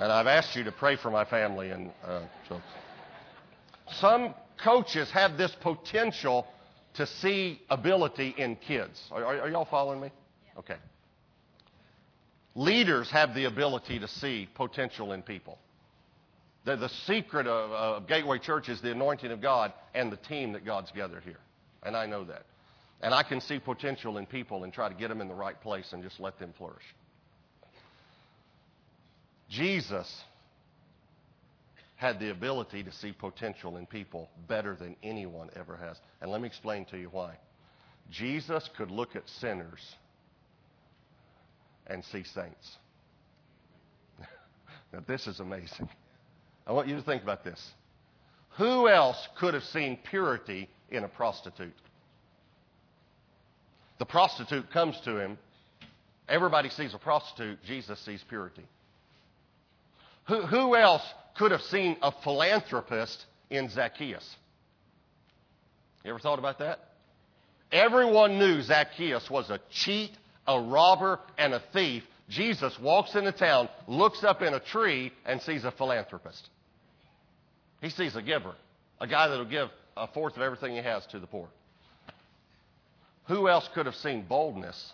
and 0.00 0.12
I've 0.12 0.28
asked 0.28 0.54
you 0.54 0.62
to 0.62 0.72
pray 0.72 0.94
for 0.94 1.10
my 1.10 1.24
family, 1.24 1.70
and 1.70 1.90
uh, 2.06 2.20
so 2.48 2.60
some 3.94 4.34
coaches 4.58 5.10
have 5.10 5.36
this 5.36 5.54
potential 5.60 6.46
to 6.94 7.06
see 7.06 7.60
ability 7.70 8.34
in 8.36 8.56
kids. 8.56 9.00
Are, 9.10 9.24
are, 9.24 9.40
are 9.42 9.48
y'all 9.48 9.64
following 9.64 10.00
me? 10.00 10.10
Okay. 10.58 10.76
Leaders 12.54 13.10
have 13.10 13.34
the 13.34 13.44
ability 13.44 14.00
to 14.00 14.08
see 14.08 14.48
potential 14.54 15.12
in 15.12 15.22
people. 15.22 15.58
The, 16.64 16.76
the 16.76 16.88
secret 17.06 17.46
of, 17.46 17.70
of 17.70 18.08
Gateway 18.08 18.38
Church 18.38 18.68
is 18.68 18.80
the 18.80 18.90
anointing 18.90 19.30
of 19.30 19.40
God 19.40 19.72
and 19.94 20.10
the 20.10 20.16
team 20.16 20.52
that 20.52 20.64
God's 20.64 20.90
gathered 20.90 21.22
here. 21.22 21.38
And 21.82 21.96
I 21.96 22.06
know 22.06 22.24
that. 22.24 22.44
And 23.00 23.14
I 23.14 23.22
can 23.22 23.40
see 23.40 23.60
potential 23.60 24.18
in 24.18 24.26
people 24.26 24.64
and 24.64 24.72
try 24.72 24.88
to 24.88 24.94
get 24.94 25.08
them 25.08 25.20
in 25.20 25.28
the 25.28 25.34
right 25.34 25.60
place 25.60 25.92
and 25.92 26.02
just 26.02 26.18
let 26.18 26.38
them 26.38 26.52
flourish. 26.58 26.82
Jesus 29.48 30.12
had 31.98 32.20
the 32.20 32.30
ability 32.30 32.84
to 32.84 32.92
see 32.92 33.10
potential 33.10 33.76
in 33.76 33.84
people 33.84 34.30
better 34.46 34.76
than 34.76 34.94
anyone 35.02 35.50
ever 35.56 35.76
has. 35.76 35.96
And 36.20 36.30
let 36.30 36.40
me 36.40 36.46
explain 36.46 36.84
to 36.86 36.96
you 36.96 37.08
why. 37.10 37.36
Jesus 38.08 38.70
could 38.76 38.92
look 38.92 39.16
at 39.16 39.28
sinners 39.40 39.80
and 41.88 42.04
see 42.04 42.22
saints. 42.22 42.76
now, 44.92 45.00
this 45.08 45.26
is 45.26 45.40
amazing. 45.40 45.88
I 46.68 46.72
want 46.72 46.86
you 46.86 46.94
to 46.94 47.02
think 47.02 47.24
about 47.24 47.42
this. 47.42 47.60
Who 48.58 48.88
else 48.88 49.18
could 49.40 49.54
have 49.54 49.64
seen 49.64 49.98
purity 50.08 50.68
in 50.90 51.02
a 51.02 51.08
prostitute? 51.08 51.74
The 53.98 54.06
prostitute 54.06 54.70
comes 54.70 54.96
to 55.04 55.18
him. 55.18 55.36
Everybody 56.28 56.68
sees 56.68 56.94
a 56.94 56.98
prostitute. 56.98 57.58
Jesus 57.66 57.98
sees 58.04 58.22
purity. 58.28 58.66
Who, 60.28 60.42
who 60.42 60.76
else 60.76 61.02
could 61.38 61.52
have 61.52 61.62
seen 61.62 61.96
a 62.02 62.12
philanthropist 62.22 63.24
in 63.48 63.70
Zacchaeus? 63.70 64.36
You 66.04 66.10
ever 66.10 66.18
thought 66.18 66.38
about 66.38 66.58
that? 66.58 66.80
Everyone 67.70 68.38
knew 68.38 68.60
Zacchaeus 68.62 69.30
was 69.30 69.50
a 69.50 69.60
cheat, 69.70 70.10
a 70.46 70.60
robber, 70.60 71.20
and 71.36 71.54
a 71.54 71.62
thief. 71.72 72.02
Jesus 72.28 72.78
walks 72.80 73.14
into 73.14 73.32
town, 73.32 73.68
looks 73.86 74.24
up 74.24 74.42
in 74.42 74.54
a 74.54 74.60
tree, 74.60 75.12
and 75.24 75.40
sees 75.40 75.64
a 75.64 75.70
philanthropist. 75.70 76.48
He 77.80 77.90
sees 77.90 78.16
a 78.16 78.22
giver, 78.22 78.54
a 79.00 79.06
guy 79.06 79.28
that'll 79.28 79.44
give 79.44 79.68
a 79.96 80.06
fourth 80.08 80.36
of 80.36 80.42
everything 80.42 80.72
he 80.72 80.82
has 80.82 81.06
to 81.06 81.20
the 81.20 81.26
poor. 81.26 81.48
Who 83.28 83.48
else 83.48 83.68
could 83.74 83.86
have 83.86 83.94
seen 83.94 84.24
boldness 84.26 84.92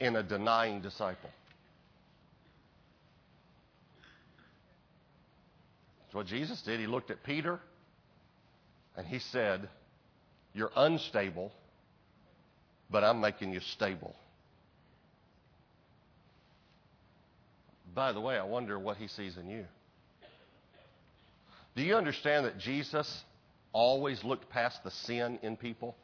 in 0.00 0.16
a 0.16 0.22
denying 0.22 0.80
disciple? 0.80 1.30
That's 6.14 6.30
what 6.30 6.38
Jesus 6.38 6.62
did. 6.62 6.78
He 6.78 6.86
looked 6.86 7.10
at 7.10 7.24
Peter 7.24 7.58
and 8.96 9.04
he 9.04 9.18
said, 9.18 9.68
You're 10.52 10.70
unstable, 10.76 11.50
but 12.88 13.02
I'm 13.02 13.20
making 13.20 13.52
you 13.52 13.58
stable. 13.58 14.14
By 17.96 18.12
the 18.12 18.20
way, 18.20 18.38
I 18.38 18.44
wonder 18.44 18.78
what 18.78 18.96
he 18.96 19.08
sees 19.08 19.36
in 19.36 19.50
you. 19.50 19.64
Do 21.74 21.82
you 21.82 21.96
understand 21.96 22.46
that 22.46 22.58
Jesus 22.58 23.24
always 23.72 24.22
looked 24.22 24.48
past 24.48 24.84
the 24.84 24.92
sin 24.92 25.40
in 25.42 25.56
people? 25.56 25.96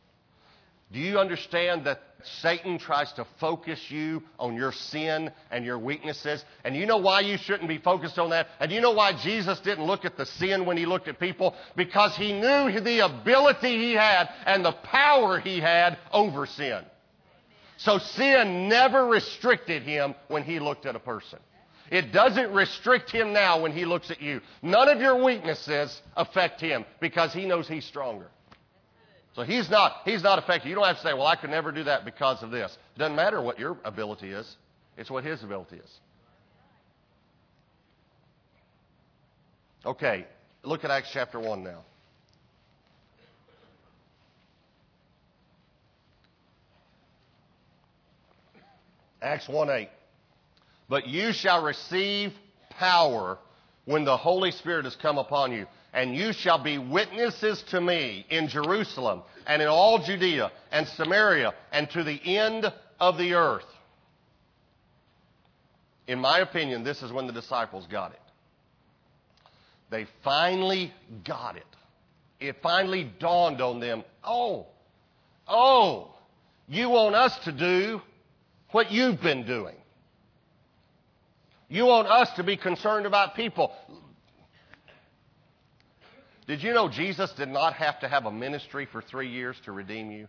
Do 0.92 0.98
you 0.98 1.18
understand 1.18 1.86
that 1.86 2.02
Satan 2.40 2.78
tries 2.78 3.12
to 3.12 3.24
focus 3.38 3.90
you 3.90 4.24
on 4.38 4.56
your 4.56 4.72
sin 4.72 5.30
and 5.50 5.64
your 5.64 5.78
weaknesses? 5.78 6.44
And 6.64 6.74
you 6.74 6.84
know 6.84 6.96
why 6.96 7.20
you 7.20 7.38
shouldn't 7.38 7.68
be 7.68 7.78
focused 7.78 8.18
on 8.18 8.30
that? 8.30 8.48
And 8.58 8.72
you 8.72 8.80
know 8.80 8.90
why 8.90 9.12
Jesus 9.12 9.60
didn't 9.60 9.84
look 9.84 10.04
at 10.04 10.16
the 10.16 10.26
sin 10.26 10.66
when 10.66 10.76
he 10.76 10.86
looked 10.86 11.06
at 11.06 11.20
people? 11.20 11.54
Because 11.76 12.16
he 12.16 12.32
knew 12.32 12.80
the 12.80 13.04
ability 13.04 13.78
he 13.78 13.92
had 13.92 14.28
and 14.46 14.64
the 14.64 14.72
power 14.72 15.38
he 15.38 15.60
had 15.60 15.96
over 16.12 16.44
sin. 16.46 16.84
So 17.76 17.98
sin 17.98 18.68
never 18.68 19.06
restricted 19.06 19.84
him 19.84 20.14
when 20.28 20.42
he 20.42 20.58
looked 20.58 20.86
at 20.86 20.96
a 20.96 21.00
person. 21.00 21.38
It 21.90 22.12
doesn't 22.12 22.52
restrict 22.52 23.10
him 23.10 23.32
now 23.32 23.62
when 23.62 23.72
he 23.72 23.84
looks 23.84 24.10
at 24.10 24.20
you. 24.20 24.40
None 24.60 24.88
of 24.88 25.00
your 25.00 25.22
weaknesses 25.24 26.02
affect 26.16 26.60
him 26.60 26.84
because 27.00 27.32
he 27.32 27.46
knows 27.46 27.66
he's 27.66 27.84
stronger. 27.84 28.26
So 29.34 29.42
he's 29.42 29.70
not, 29.70 29.92
he's 30.04 30.22
not 30.22 30.38
affected. 30.38 30.68
You 30.68 30.74
don't 30.74 30.86
have 30.86 30.96
to 30.96 31.02
say, 31.02 31.14
well, 31.14 31.26
I 31.26 31.36
could 31.36 31.50
never 31.50 31.70
do 31.70 31.84
that 31.84 32.04
because 32.04 32.42
of 32.42 32.50
this. 32.50 32.76
It 32.96 32.98
doesn't 32.98 33.16
matter 33.16 33.40
what 33.40 33.58
your 33.58 33.76
ability 33.84 34.30
is. 34.30 34.56
It's 34.96 35.10
what 35.10 35.24
his 35.24 35.42
ability 35.42 35.76
is. 35.76 36.00
Okay, 39.86 40.26
look 40.62 40.84
at 40.84 40.90
Acts 40.90 41.10
chapter 41.12 41.40
1 41.40 41.62
now. 41.62 41.84
Acts 49.22 49.48
1 49.48 49.70
8. 49.70 49.88
But 50.88 51.06
you 51.06 51.32
shall 51.32 51.62
receive 51.62 52.32
power 52.70 53.38
when 53.84 54.04
the 54.04 54.16
Holy 54.16 54.50
Spirit 54.50 54.84
has 54.84 54.96
come 54.96 55.18
upon 55.18 55.52
you. 55.52 55.66
And 55.92 56.14
you 56.14 56.32
shall 56.32 56.62
be 56.62 56.78
witnesses 56.78 57.62
to 57.70 57.80
me 57.80 58.24
in 58.30 58.48
Jerusalem 58.48 59.22
and 59.46 59.60
in 59.60 59.68
all 59.68 59.98
Judea 59.98 60.52
and 60.70 60.86
Samaria 60.86 61.52
and 61.72 61.90
to 61.90 62.04
the 62.04 62.20
end 62.36 62.72
of 63.00 63.18
the 63.18 63.34
earth. 63.34 63.64
In 66.06 66.20
my 66.20 66.40
opinion, 66.40 66.84
this 66.84 67.02
is 67.02 67.12
when 67.12 67.26
the 67.26 67.32
disciples 67.32 67.86
got 67.90 68.12
it. 68.12 68.20
They 69.90 70.06
finally 70.22 70.92
got 71.24 71.56
it. 71.56 71.64
It 72.38 72.56
finally 72.62 73.10
dawned 73.18 73.60
on 73.60 73.80
them 73.80 74.04
oh, 74.24 74.66
oh, 75.46 76.14
you 76.68 76.88
want 76.88 77.14
us 77.14 77.36
to 77.44 77.52
do 77.52 78.00
what 78.70 78.92
you've 78.92 79.20
been 79.20 79.44
doing. 79.44 79.74
You 81.68 81.86
want 81.86 82.08
us 82.08 82.30
to 82.36 82.42
be 82.42 82.56
concerned 82.56 83.06
about 83.06 83.34
people. 83.34 83.72
Did 86.46 86.62
you 86.62 86.72
know 86.72 86.88
Jesus 86.88 87.30
did 87.32 87.48
not 87.48 87.74
have 87.74 88.00
to 88.00 88.08
have 88.08 88.26
a 88.26 88.32
ministry 88.32 88.86
for 88.90 89.02
three 89.02 89.28
years 89.28 89.56
to 89.64 89.72
redeem 89.72 90.10
you? 90.10 90.26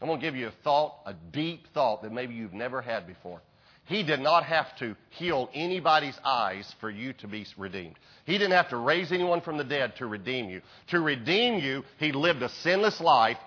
I'm 0.00 0.08
going 0.08 0.20
to 0.20 0.26
give 0.26 0.34
you 0.34 0.48
a 0.48 0.52
thought, 0.64 0.96
a 1.06 1.14
deep 1.32 1.66
thought 1.72 2.02
that 2.02 2.12
maybe 2.12 2.34
you've 2.34 2.52
never 2.52 2.82
had 2.82 3.06
before. 3.06 3.40
He 3.84 4.02
did 4.02 4.20
not 4.20 4.44
have 4.44 4.76
to 4.78 4.96
heal 5.10 5.48
anybody's 5.54 6.18
eyes 6.24 6.72
for 6.80 6.90
you 6.90 7.12
to 7.14 7.28
be 7.28 7.46
redeemed. 7.56 7.96
He 8.24 8.32
didn't 8.32 8.52
have 8.52 8.70
to 8.70 8.76
raise 8.76 9.12
anyone 9.12 9.40
from 9.40 9.58
the 9.58 9.64
dead 9.64 9.94
to 9.96 10.06
redeem 10.06 10.48
you. 10.48 10.62
To 10.88 11.00
redeem 11.00 11.58
you, 11.58 11.84
He 11.98 12.12
lived 12.12 12.42
a 12.42 12.48
sinless 12.48 13.00
life, 13.00 13.38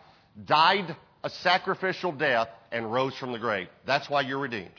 died 0.45 0.95
a 1.23 1.29
sacrificial 1.29 2.11
death, 2.11 2.49
and 2.71 2.91
rose 2.91 3.15
from 3.17 3.31
the 3.31 3.39
grave. 3.39 3.67
That's 3.85 4.09
why 4.09 4.21
you're 4.21 4.39
redeemed. 4.39 4.69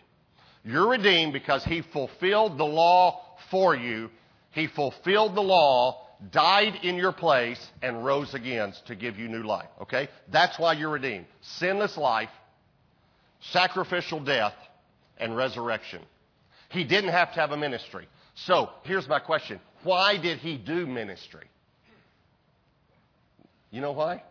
You're 0.65 0.89
redeemed 0.89 1.33
because 1.33 1.65
He 1.65 1.83
fulfilled 1.83 2.59
the 2.59 2.65
law 2.65 3.23
for 3.51 3.75
you. 3.75 4.11
He 4.53 4.67
fulfilled 4.67 5.35
the 5.35 5.43
law, 5.43 6.06
died 6.31 6.81
in 6.83 6.97
your 6.97 7.13
place, 7.13 7.65
and 7.83 8.05
rose 8.05 8.35
again 8.35 8.73
to 8.87 8.95
give 8.95 9.19
you 9.19 9.29
new 9.29 9.43
life. 9.43 9.69
Okay? 9.83 10.09
That's 10.33 10.59
why 10.59 10.75
you're 10.75 10.91
redeemed. 10.91 11.27
Sinless 11.43 11.97
life, 11.97 12.31
sacrificial 13.41 14.21
death, 14.21 14.55
and 15.19 15.37
resurrection. 15.37 16.03
He 16.71 16.85
didn't 16.85 17.11
have 17.11 17.33
to 17.35 17.41
have 17.41 17.53
a 17.53 17.57
ministry. 17.57 18.09
So, 18.35 18.71
here's 18.85 19.09
my 19.09 19.19
question. 19.19 19.61
Why 19.83 20.17
did 20.17 20.39
he 20.39 20.57
do 20.57 20.87
ministry? 20.87 21.47
You 23.71 23.81
know 23.81 23.93
why? 23.93 24.23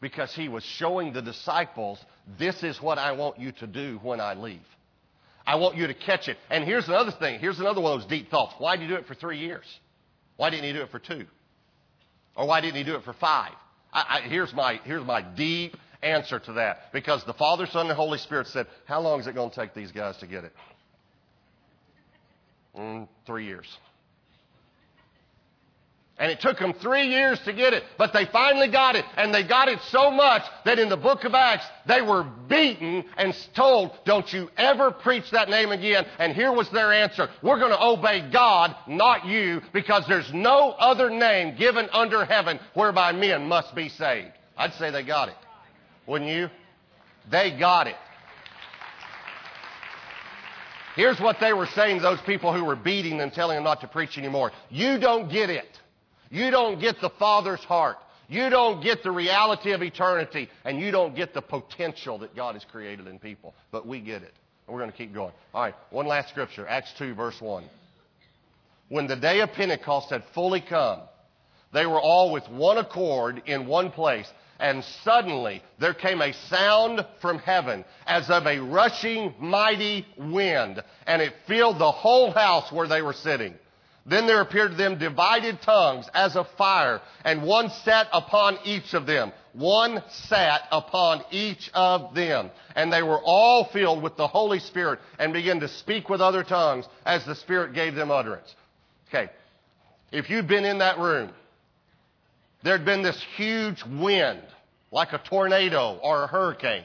Because 0.00 0.32
he 0.34 0.48
was 0.48 0.64
showing 0.64 1.12
the 1.12 1.22
disciples, 1.22 1.98
this 2.38 2.62
is 2.62 2.80
what 2.80 2.98
I 2.98 3.12
want 3.12 3.38
you 3.38 3.52
to 3.52 3.66
do 3.66 3.98
when 4.02 4.20
I 4.20 4.34
leave. 4.34 4.60
I 5.46 5.56
want 5.56 5.76
you 5.76 5.86
to 5.86 5.94
catch 5.94 6.28
it. 6.28 6.36
And 6.50 6.64
here's 6.64 6.88
another 6.88 7.10
thing. 7.10 7.40
Here's 7.40 7.58
another 7.58 7.80
one 7.80 7.94
of 7.94 8.00
those 8.00 8.10
deep 8.10 8.30
thoughts. 8.30 8.54
Why 8.58 8.76
did 8.76 8.82
he 8.82 8.88
do 8.88 8.96
it 8.96 9.06
for 9.06 9.14
three 9.14 9.38
years? 9.38 9.64
Why 10.38 10.50
didn't 10.50 10.64
he 10.64 10.72
do 10.72 10.82
it 10.82 10.90
for 10.90 11.00
two? 11.00 11.26
Or 12.36 12.46
why 12.46 12.60
didn't 12.60 12.76
he 12.76 12.84
do 12.84 12.94
it 12.94 13.02
for 13.02 13.12
five? 13.12 13.52
I, 13.92 14.20
I, 14.24 14.28
here's, 14.28 14.54
my, 14.54 14.80
here's 14.84 15.04
my 15.04 15.20
deep 15.20 15.76
answer 16.00 16.38
to 16.38 16.52
that. 16.54 16.92
Because 16.92 17.24
the 17.24 17.34
Father, 17.34 17.66
Son, 17.66 17.88
and 17.88 17.96
Holy 17.96 18.18
Spirit 18.18 18.46
said, 18.46 18.68
How 18.86 19.00
long 19.00 19.20
is 19.20 19.26
it 19.26 19.34
going 19.34 19.50
to 19.50 19.56
take 19.56 19.74
these 19.74 19.90
guys 19.90 20.16
to 20.18 20.28
get 20.28 20.44
it? 20.44 20.52
Mm, 22.78 23.08
three 23.26 23.46
years. 23.46 23.66
And 26.18 26.32
it 26.32 26.40
took 26.40 26.58
them 26.58 26.72
three 26.72 27.06
years 27.08 27.38
to 27.44 27.52
get 27.52 27.72
it, 27.72 27.84
but 27.96 28.12
they 28.12 28.24
finally 28.26 28.68
got 28.68 28.96
it. 28.96 29.04
And 29.16 29.32
they 29.32 29.44
got 29.44 29.68
it 29.68 29.78
so 29.90 30.10
much 30.10 30.42
that 30.64 30.80
in 30.80 30.88
the 30.88 30.96
book 30.96 31.22
of 31.22 31.32
Acts, 31.32 31.64
they 31.86 32.02
were 32.02 32.24
beaten 32.48 33.04
and 33.16 33.36
told, 33.54 33.92
don't 34.04 34.30
you 34.32 34.50
ever 34.56 34.90
preach 34.90 35.30
that 35.30 35.48
name 35.48 35.70
again. 35.70 36.06
And 36.18 36.34
here 36.34 36.52
was 36.52 36.68
their 36.70 36.92
answer. 36.92 37.28
We're 37.40 37.60
going 37.60 37.70
to 37.70 37.80
obey 37.80 38.28
God, 38.32 38.74
not 38.88 39.26
you, 39.26 39.62
because 39.72 40.04
there's 40.08 40.32
no 40.32 40.70
other 40.70 41.08
name 41.08 41.56
given 41.56 41.88
under 41.92 42.24
heaven 42.24 42.58
whereby 42.74 43.12
men 43.12 43.46
must 43.46 43.74
be 43.76 43.88
saved. 43.88 44.32
I'd 44.56 44.74
say 44.74 44.90
they 44.90 45.04
got 45.04 45.28
it. 45.28 45.36
Wouldn't 46.06 46.30
you? 46.30 46.48
They 47.30 47.56
got 47.56 47.86
it. 47.86 47.96
Here's 50.96 51.20
what 51.20 51.38
they 51.38 51.52
were 51.52 51.66
saying 51.66 52.02
those 52.02 52.20
people 52.22 52.52
who 52.52 52.64
were 52.64 52.74
beating 52.74 53.18
them, 53.18 53.30
telling 53.30 53.54
them 53.54 53.62
not 53.62 53.82
to 53.82 53.86
preach 53.86 54.18
anymore. 54.18 54.50
You 54.68 54.98
don't 54.98 55.30
get 55.30 55.48
it. 55.48 55.78
You 56.30 56.50
don't 56.50 56.80
get 56.80 57.00
the 57.00 57.10
Father's 57.10 57.60
heart. 57.60 57.96
You 58.28 58.50
don't 58.50 58.82
get 58.82 59.02
the 59.02 59.10
reality 59.10 59.72
of 59.72 59.82
eternity, 59.82 60.50
and 60.64 60.78
you 60.78 60.90
don't 60.90 61.16
get 61.16 61.32
the 61.32 61.40
potential 61.40 62.18
that 62.18 62.36
God 62.36 62.54
has 62.54 62.64
created 62.64 63.06
in 63.06 63.18
people. 63.18 63.54
But 63.70 63.86
we 63.86 64.00
get 64.00 64.22
it. 64.22 64.34
And 64.66 64.74
we're 64.74 64.80
going 64.80 64.92
to 64.92 64.96
keep 64.96 65.14
going. 65.14 65.32
All 65.54 65.62
right, 65.62 65.74
one 65.90 66.06
last 66.06 66.28
scripture 66.28 66.66
Acts 66.68 66.92
2, 66.98 67.14
verse 67.14 67.40
1. 67.40 67.64
When 68.90 69.06
the 69.06 69.16
day 69.16 69.40
of 69.40 69.52
Pentecost 69.52 70.10
had 70.10 70.24
fully 70.34 70.60
come, 70.60 71.00
they 71.72 71.86
were 71.86 72.00
all 72.00 72.32
with 72.32 72.48
one 72.48 72.78
accord 72.78 73.42
in 73.46 73.66
one 73.66 73.90
place. 73.90 74.30
And 74.60 74.82
suddenly 75.04 75.62
there 75.78 75.94
came 75.94 76.20
a 76.20 76.32
sound 76.48 77.06
from 77.20 77.38
heaven 77.38 77.84
as 78.06 78.28
of 78.28 78.44
a 78.46 78.58
rushing 78.58 79.34
mighty 79.38 80.04
wind, 80.16 80.82
and 81.06 81.22
it 81.22 81.32
filled 81.46 81.78
the 81.78 81.92
whole 81.92 82.32
house 82.32 82.72
where 82.72 82.88
they 82.88 83.00
were 83.00 83.12
sitting. 83.12 83.54
Then 84.08 84.26
there 84.26 84.40
appeared 84.40 84.70
to 84.70 84.76
them 84.76 84.98
divided 84.98 85.60
tongues 85.60 86.06
as 86.14 86.34
of 86.34 86.48
fire, 86.56 87.02
and 87.24 87.42
one 87.42 87.68
sat 87.84 88.08
upon 88.10 88.58
each 88.64 88.94
of 88.94 89.04
them. 89.04 89.32
One 89.52 90.02
sat 90.08 90.62
upon 90.72 91.24
each 91.30 91.70
of 91.74 92.14
them. 92.14 92.50
And 92.74 92.90
they 92.90 93.02
were 93.02 93.20
all 93.22 93.64
filled 93.64 94.02
with 94.02 94.16
the 94.16 94.26
Holy 94.26 94.60
Spirit 94.60 95.00
and 95.18 95.34
began 95.34 95.60
to 95.60 95.68
speak 95.68 96.08
with 96.08 96.22
other 96.22 96.42
tongues 96.42 96.86
as 97.04 97.24
the 97.26 97.34
Spirit 97.34 97.74
gave 97.74 97.94
them 97.94 98.10
utterance. 98.10 98.54
Okay. 99.08 99.30
If 100.10 100.30
you'd 100.30 100.48
been 100.48 100.64
in 100.64 100.78
that 100.78 100.98
room, 100.98 101.30
there'd 102.62 102.86
been 102.86 103.02
this 103.02 103.22
huge 103.36 103.82
wind, 103.84 104.42
like 104.90 105.12
a 105.12 105.18
tornado 105.18 105.98
or 106.02 106.24
a 106.24 106.26
hurricane. 106.26 106.84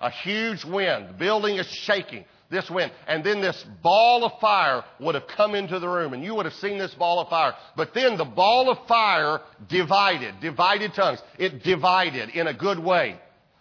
A 0.00 0.10
huge 0.10 0.64
wind. 0.64 1.08
The 1.08 1.14
building 1.14 1.56
is 1.56 1.66
shaking 1.66 2.24
this 2.50 2.70
wind. 2.70 2.92
And 3.06 3.24
then 3.24 3.40
this 3.40 3.64
ball 3.82 4.24
of 4.24 4.40
fire 4.40 4.84
would 5.00 5.14
have 5.14 5.26
come 5.26 5.54
into 5.54 5.78
the 5.78 5.88
room, 5.88 6.12
and 6.12 6.22
you 6.22 6.34
would 6.34 6.46
have 6.46 6.54
seen 6.54 6.78
this 6.78 6.94
ball 6.94 7.20
of 7.20 7.28
fire. 7.28 7.54
But 7.76 7.94
then 7.94 8.16
the 8.16 8.24
ball 8.24 8.70
of 8.70 8.86
fire 8.86 9.40
divided, 9.68 10.40
divided 10.40 10.94
tongues. 10.94 11.22
It 11.38 11.62
divided 11.62 12.30
in 12.30 12.46
a 12.46 12.54
good 12.54 12.78
way. 12.78 13.18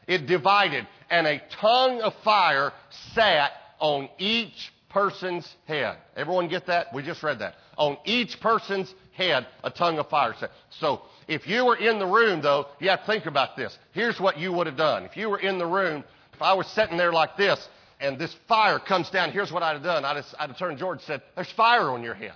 It 0.07 0.27
divided, 0.27 0.87
and 1.09 1.25
a 1.25 1.41
tongue 1.59 2.01
of 2.01 2.13
fire 2.23 2.73
sat 3.13 3.51
on 3.79 4.07
each 4.19 4.71
person's 4.89 5.51
head. 5.67 5.97
Everyone 6.15 6.47
get 6.47 6.67
that? 6.67 6.93
We 6.93 7.01
just 7.01 7.23
read 7.23 7.39
that. 7.39 7.55
On 7.77 7.97
each 8.05 8.39
person's 8.39 8.93
head, 9.13 9.47
a 9.63 9.71
tongue 9.71 9.97
of 9.97 10.07
fire 10.09 10.35
sat. 10.39 10.51
So 10.79 11.01
if 11.27 11.47
you 11.47 11.65
were 11.65 11.75
in 11.75 11.97
the 11.97 12.05
room, 12.05 12.41
though, 12.41 12.67
you 12.79 12.89
have 12.89 13.01
to 13.01 13.05
think 13.07 13.25
about 13.25 13.57
this. 13.57 13.77
Here's 13.93 14.19
what 14.19 14.37
you 14.37 14.53
would 14.53 14.67
have 14.67 14.77
done. 14.77 15.03
If 15.05 15.17
you 15.17 15.29
were 15.29 15.39
in 15.39 15.57
the 15.57 15.65
room, 15.65 16.03
if 16.33 16.41
I 16.41 16.53
was 16.53 16.67
sitting 16.67 16.97
there 16.97 17.11
like 17.11 17.35
this, 17.35 17.67
and 17.99 18.19
this 18.19 18.35
fire 18.47 18.79
comes 18.79 19.09
down, 19.09 19.31
here's 19.31 19.51
what 19.51 19.63
I'd 19.63 19.73
have 19.73 19.83
done. 19.83 20.03
I'd 20.05 20.17
have, 20.17 20.25
I'd 20.39 20.49
have 20.49 20.57
turned 20.57 20.77
George 20.77 20.99
and 20.99 21.05
said, 21.05 21.21
There's 21.35 21.51
fire 21.51 21.89
on 21.89 22.03
your 22.03 22.13
head. 22.13 22.33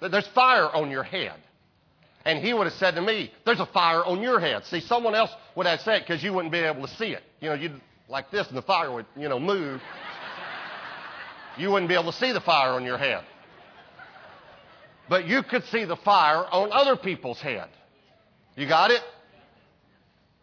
There's 0.00 0.26
fire 0.28 0.66
on 0.66 0.90
your 0.90 1.02
head. 1.02 1.34
And 2.24 2.44
he 2.44 2.52
would 2.52 2.64
have 2.64 2.74
said 2.74 2.94
to 2.96 3.02
me, 3.02 3.32
There's 3.44 3.60
a 3.60 3.66
fire 3.66 4.04
on 4.04 4.20
your 4.20 4.40
head. 4.40 4.64
See, 4.66 4.80
someone 4.80 5.14
else 5.14 5.30
would 5.56 5.66
have 5.66 5.80
said 5.80 6.02
it 6.02 6.06
because 6.06 6.22
you 6.22 6.32
wouldn't 6.32 6.52
be 6.52 6.58
able 6.58 6.86
to 6.86 6.94
see 6.96 7.12
it. 7.12 7.22
You 7.40 7.48
know, 7.50 7.54
you'd 7.54 7.80
like 8.08 8.30
this 8.30 8.46
and 8.48 8.56
the 8.56 8.62
fire 8.62 8.92
would, 8.92 9.06
you 9.16 9.28
know, 9.28 9.40
move. 9.40 9.80
You 11.58 11.70
wouldn't 11.70 11.88
be 11.88 11.94
able 11.94 12.12
to 12.12 12.18
see 12.18 12.32
the 12.32 12.40
fire 12.40 12.72
on 12.72 12.84
your 12.84 12.98
head. 12.98 13.24
But 15.08 15.26
you 15.26 15.42
could 15.42 15.64
see 15.64 15.84
the 15.84 15.96
fire 15.96 16.44
on 16.50 16.72
other 16.72 16.96
people's 16.96 17.40
head. 17.40 17.68
You 18.56 18.68
got 18.68 18.90
it? 18.90 19.02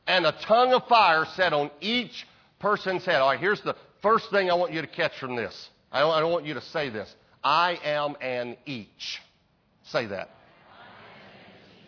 And 0.05 0.25
a 0.25 0.31
tongue 0.31 0.73
of 0.73 0.88
fire 0.88 1.25
set 1.35 1.53
on 1.53 1.71
each 1.81 2.25
person's 2.60 3.06
head. 3.06 3.22
All 3.22 3.30
right, 3.30 3.39
here's 3.39 3.62
the 3.62 3.76
first 4.02 4.30
thing 4.32 4.50
I 4.50 4.56
want 4.56 4.74
you 4.74 4.82
to 4.82 4.88
catch 4.88 5.17
from 5.19 5.36
this. 5.36 5.69
I 5.91 6.02
don't, 6.02 6.12
I 6.12 6.19
don't 6.19 6.32
want 6.32 6.45
you 6.45 6.54
to 6.54 6.62
say 6.62 6.89
this. 6.89 7.13
I 7.43 7.80
am 7.84 8.15
an 8.22 8.58
each. 8.65 9.19
Say 9.86 10.08
that. 10.08 10.30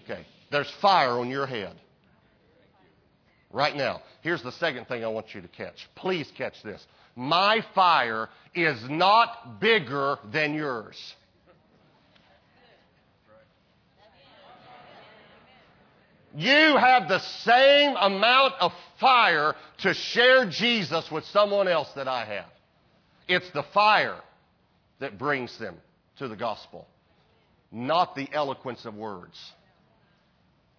Okay. 0.04 0.26
There's 0.50 0.72
fire 0.82 1.20
on 1.20 1.30
your 1.30 1.46
head. 1.46 1.76
Right 3.52 3.76
now. 3.76 4.02
Here's 4.22 4.44
the 4.44 4.52
second 4.54 4.88
thing 4.88 5.04
I 5.04 5.08
want 5.08 5.34
you 5.34 5.42
to 5.42 5.48
catch. 5.48 5.90
Please 5.96 6.32
catch 6.38 6.62
this. 6.64 6.86
My 7.16 7.66
fire 7.76 8.30
is 8.56 8.78
not 8.90 9.60
bigger 9.60 10.18
than 10.32 10.54
yours. 10.54 11.16
You 16.36 16.78
have 16.78 17.10
the 17.10 17.20
same 17.20 17.96
amount 17.96 18.54
of 18.60 18.72
fire 19.00 19.56
to 19.80 19.94
share 19.94 20.46
Jesus 20.50 21.12
with 21.12 21.26
someone 21.26 21.67
else 21.67 21.91
that 21.96 22.08
I 22.08 22.26
have. 22.26 22.50
It's 23.28 23.50
the 23.52 23.63
fire 23.74 24.20
that 25.00 25.17
brings 25.17 25.58
them 25.58 25.76
to 26.17 26.28
the 26.28 26.36
gospel, 26.36 26.88
not 27.72 28.15
the 28.15 28.30
eloquence 28.32 28.86
of 28.86 28.96
words. 28.96 29.38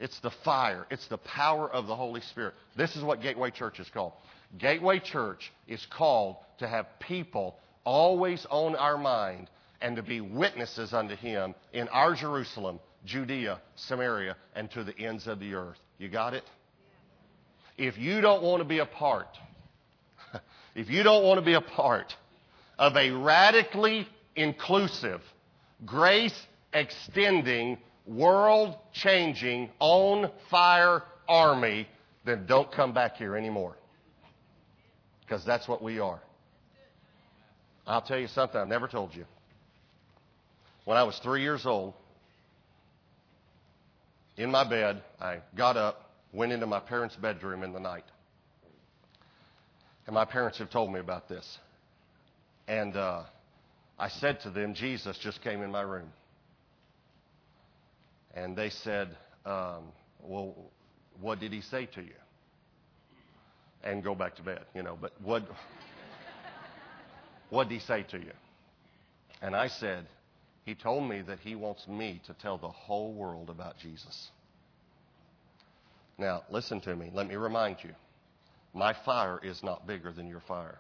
It's 0.00 0.18
the 0.20 0.30
fire. 0.44 0.86
It's 0.90 1.06
the 1.08 1.18
power 1.18 1.70
of 1.70 1.86
the 1.86 1.94
Holy 1.94 2.22
Spirit. 2.22 2.54
This 2.76 2.96
is 2.96 3.04
what 3.04 3.22
Gateway 3.22 3.50
Church 3.50 3.78
is 3.78 3.88
called. 3.88 4.12
Gateway 4.58 4.98
Church 4.98 5.52
is 5.68 5.86
called 5.86 6.36
to 6.58 6.66
have 6.66 6.86
people 6.98 7.56
always 7.84 8.46
on 8.50 8.74
our 8.74 8.98
mind 8.98 9.48
and 9.80 9.96
to 9.96 10.02
be 10.02 10.20
witnesses 10.20 10.92
unto 10.92 11.14
Him 11.14 11.54
in 11.72 11.88
our 11.88 12.14
Jerusalem 12.14 12.80
Judea, 13.04 13.60
Samaria, 13.74 14.36
and 14.54 14.70
to 14.72 14.84
the 14.84 14.96
ends 14.98 15.26
of 15.26 15.40
the 15.40 15.54
earth. 15.54 15.78
You 15.98 16.08
got 16.08 16.34
it? 16.34 16.44
If 17.76 17.98
you 17.98 18.20
don't 18.20 18.42
want 18.42 18.62
to 18.62 18.68
be 18.68 18.78
a 18.78 18.86
part, 18.86 19.28
if 20.74 20.88
you 20.90 21.02
don't 21.02 21.24
want 21.24 21.38
to 21.38 21.44
be 21.44 21.54
a 21.54 21.60
part 21.60 22.14
of 22.78 22.96
a 22.96 23.10
radically 23.10 24.06
inclusive, 24.36 25.20
grace 25.84 26.38
extending, 26.72 27.78
world 28.06 28.76
changing, 28.92 29.70
on 29.78 30.30
fire 30.50 31.02
army, 31.28 31.88
then 32.24 32.46
don't 32.46 32.70
come 32.70 32.92
back 32.92 33.16
here 33.16 33.36
anymore. 33.36 33.76
Because 35.20 35.44
that's 35.44 35.66
what 35.66 35.82
we 35.82 35.98
are. 35.98 36.20
I'll 37.86 38.02
tell 38.02 38.18
you 38.18 38.28
something 38.28 38.60
I've 38.60 38.68
never 38.68 38.86
told 38.86 39.14
you. 39.14 39.24
When 40.84 40.96
I 40.96 41.04
was 41.04 41.18
three 41.18 41.42
years 41.42 41.66
old, 41.66 41.94
in 44.36 44.50
my 44.50 44.68
bed, 44.68 45.02
I 45.20 45.40
got 45.56 45.76
up, 45.76 46.10
went 46.32 46.52
into 46.52 46.66
my 46.66 46.80
parents' 46.80 47.16
bedroom 47.16 47.62
in 47.62 47.72
the 47.72 47.80
night. 47.80 48.04
And 50.06 50.14
my 50.14 50.24
parents 50.24 50.58
have 50.58 50.70
told 50.70 50.92
me 50.92 51.00
about 51.00 51.28
this. 51.28 51.58
And 52.66 52.96
uh, 52.96 53.24
I 53.98 54.08
said 54.08 54.40
to 54.40 54.50
them, 54.50 54.74
Jesus 54.74 55.18
just 55.18 55.42
came 55.42 55.62
in 55.62 55.70
my 55.70 55.82
room. 55.82 56.08
And 58.34 58.56
they 58.56 58.70
said, 58.70 59.16
um, 59.44 59.92
Well, 60.22 60.54
what 61.20 61.38
did 61.38 61.52
he 61.52 61.60
say 61.60 61.86
to 61.86 62.00
you? 62.00 62.14
And 63.84 64.02
go 64.02 64.14
back 64.14 64.36
to 64.36 64.42
bed, 64.42 64.64
you 64.74 64.82
know. 64.82 64.96
But 65.00 65.12
what, 65.22 65.42
what 67.50 67.68
did 67.68 67.74
he 67.74 67.80
say 67.80 68.04
to 68.10 68.18
you? 68.18 68.32
And 69.42 69.54
I 69.54 69.68
said, 69.68 70.06
he 70.64 70.74
told 70.74 71.08
me 71.08 71.22
that 71.22 71.40
he 71.40 71.54
wants 71.54 71.86
me 71.88 72.20
to 72.26 72.34
tell 72.34 72.58
the 72.58 72.68
whole 72.68 73.12
world 73.12 73.50
about 73.50 73.78
Jesus. 73.78 74.30
Now, 76.18 76.42
listen 76.50 76.80
to 76.82 76.94
me. 76.94 77.10
Let 77.12 77.26
me 77.26 77.34
remind 77.34 77.78
you 77.82 77.90
my 78.74 78.94
fire 79.04 79.40
is 79.42 79.62
not 79.62 79.86
bigger 79.86 80.12
than 80.12 80.28
your 80.28 80.42
fire. 80.46 80.78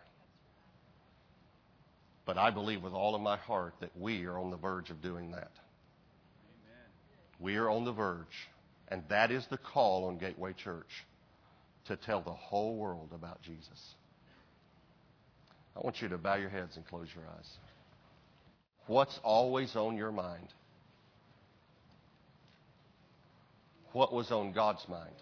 But 2.24 2.38
I 2.38 2.50
believe 2.50 2.82
with 2.82 2.92
all 2.92 3.14
of 3.14 3.20
my 3.20 3.36
heart 3.36 3.74
that 3.80 3.90
we 3.98 4.24
are 4.24 4.38
on 4.38 4.50
the 4.50 4.56
verge 4.56 4.90
of 4.90 5.02
doing 5.02 5.32
that. 5.32 5.50
Amen. 6.40 6.86
We 7.40 7.56
are 7.56 7.68
on 7.68 7.84
the 7.84 7.92
verge. 7.92 8.48
And 8.88 9.02
that 9.08 9.30
is 9.32 9.46
the 9.50 9.58
call 9.58 10.04
on 10.04 10.18
Gateway 10.18 10.52
Church 10.52 11.04
to 11.86 11.96
tell 11.96 12.20
the 12.20 12.30
whole 12.30 12.76
world 12.76 13.10
about 13.12 13.42
Jesus. 13.42 13.94
I 15.76 15.80
want 15.80 16.00
you 16.00 16.08
to 16.08 16.18
bow 16.18 16.36
your 16.36 16.50
heads 16.50 16.76
and 16.76 16.86
close 16.86 17.08
your 17.14 17.24
eyes. 17.24 17.56
What's 18.86 19.18
always 19.22 19.76
on 19.76 19.96
your 19.96 20.12
mind? 20.12 20.48
What 23.92 24.12
was 24.12 24.30
on 24.30 24.52
God's 24.52 24.86
mind? 24.88 25.14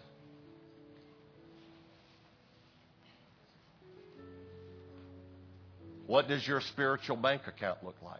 What 6.07 6.27
does 6.27 6.45
your 6.45 6.61
spiritual 6.61 7.15
bank 7.15 7.43
account 7.47 7.83
look 7.83 7.95
like? 8.03 8.19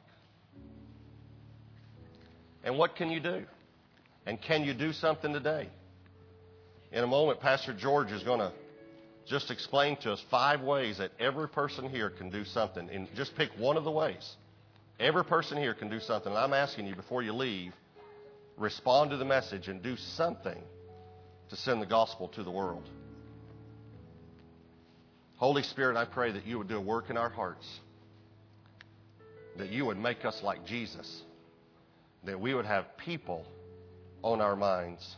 And 2.64 2.78
what 2.78 2.96
can 2.96 3.10
you 3.10 3.20
do? 3.20 3.44
And 4.26 4.42
can 4.42 4.64
you 4.64 4.74
do 4.74 4.94
something 4.94 5.34
today? 5.34 5.68
In 6.92 7.04
a 7.04 7.08
moment, 7.08 7.40
Pastor 7.40 7.74
George 7.74 8.12
is 8.12 8.24
going 8.24 8.40
to 8.40 8.52
just 9.26 9.50
explain 9.50 9.98
to 9.98 10.14
us 10.14 10.24
five 10.30 10.62
ways 10.62 11.00
that 11.00 11.12
every 11.20 11.48
person 11.50 11.90
here 11.90 12.10
can 12.10 12.30
do 12.30 12.46
something. 12.46 12.90
And 12.90 13.08
just 13.16 13.36
pick 13.36 13.50
one 13.58 13.78
of 13.78 13.84
the 13.84 13.92
ways. 13.92 14.36
Every 15.02 15.26
person 15.26 15.58
here 15.58 15.74
can 15.74 15.90
do 15.90 16.00
something. 16.00 16.32
And 16.32 16.38
I'm 16.38 16.54
asking 16.54 16.86
you 16.86 16.96
before 16.96 17.24
you 17.24 17.34
leave, 17.34 17.74
respond 18.56 19.10
to 19.10 19.18
the 19.18 19.26
message 19.26 19.68
and 19.68 19.82
do 19.82 19.98
something 19.98 20.62
to 21.50 21.56
send 21.56 21.82
the 21.82 21.88
gospel 21.88 22.28
to 22.30 22.44
the 22.44 22.52
world. 22.52 22.88
Holy 25.38 25.64
Spirit, 25.64 25.98
I 25.98 26.06
pray 26.06 26.32
that 26.32 26.46
you 26.46 26.60
would 26.60 26.68
do 26.68 26.78
a 26.78 26.82
work 26.82 27.10
in 27.10 27.18
our 27.18 27.30
hearts, 27.30 27.68
that 29.58 29.70
you 29.70 29.86
would 29.86 29.98
make 29.98 30.24
us 30.24 30.44
like 30.44 30.68
Jesus, 30.68 31.24
that 32.24 32.40
we 32.40 32.54
would 32.54 32.68
have 32.68 32.96
people 32.98 33.44
on 34.22 34.40
our 34.40 34.56
minds, 34.56 35.16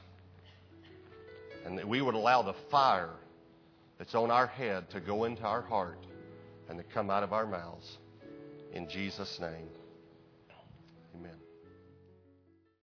and 1.65 1.77
that 1.77 1.89
we 1.89 2.01
would 2.01 2.15
allow 2.15 2.41
the 2.41 2.55
fire 2.71 3.15
that's 3.97 4.15
on 4.15 4.31
our 4.31 4.47
head 4.47 4.89
to 4.91 5.01
go 5.01 5.25
into 5.25 5.43
our 5.43 5.61
heart 5.61 5.99
and 6.69 6.77
to 6.77 6.85
come 6.93 7.09
out 7.09 7.23
of 7.23 7.33
our 7.33 7.45
mouths. 7.45 7.97
In 8.73 8.87
Jesus' 8.87 9.39
name. 9.39 9.82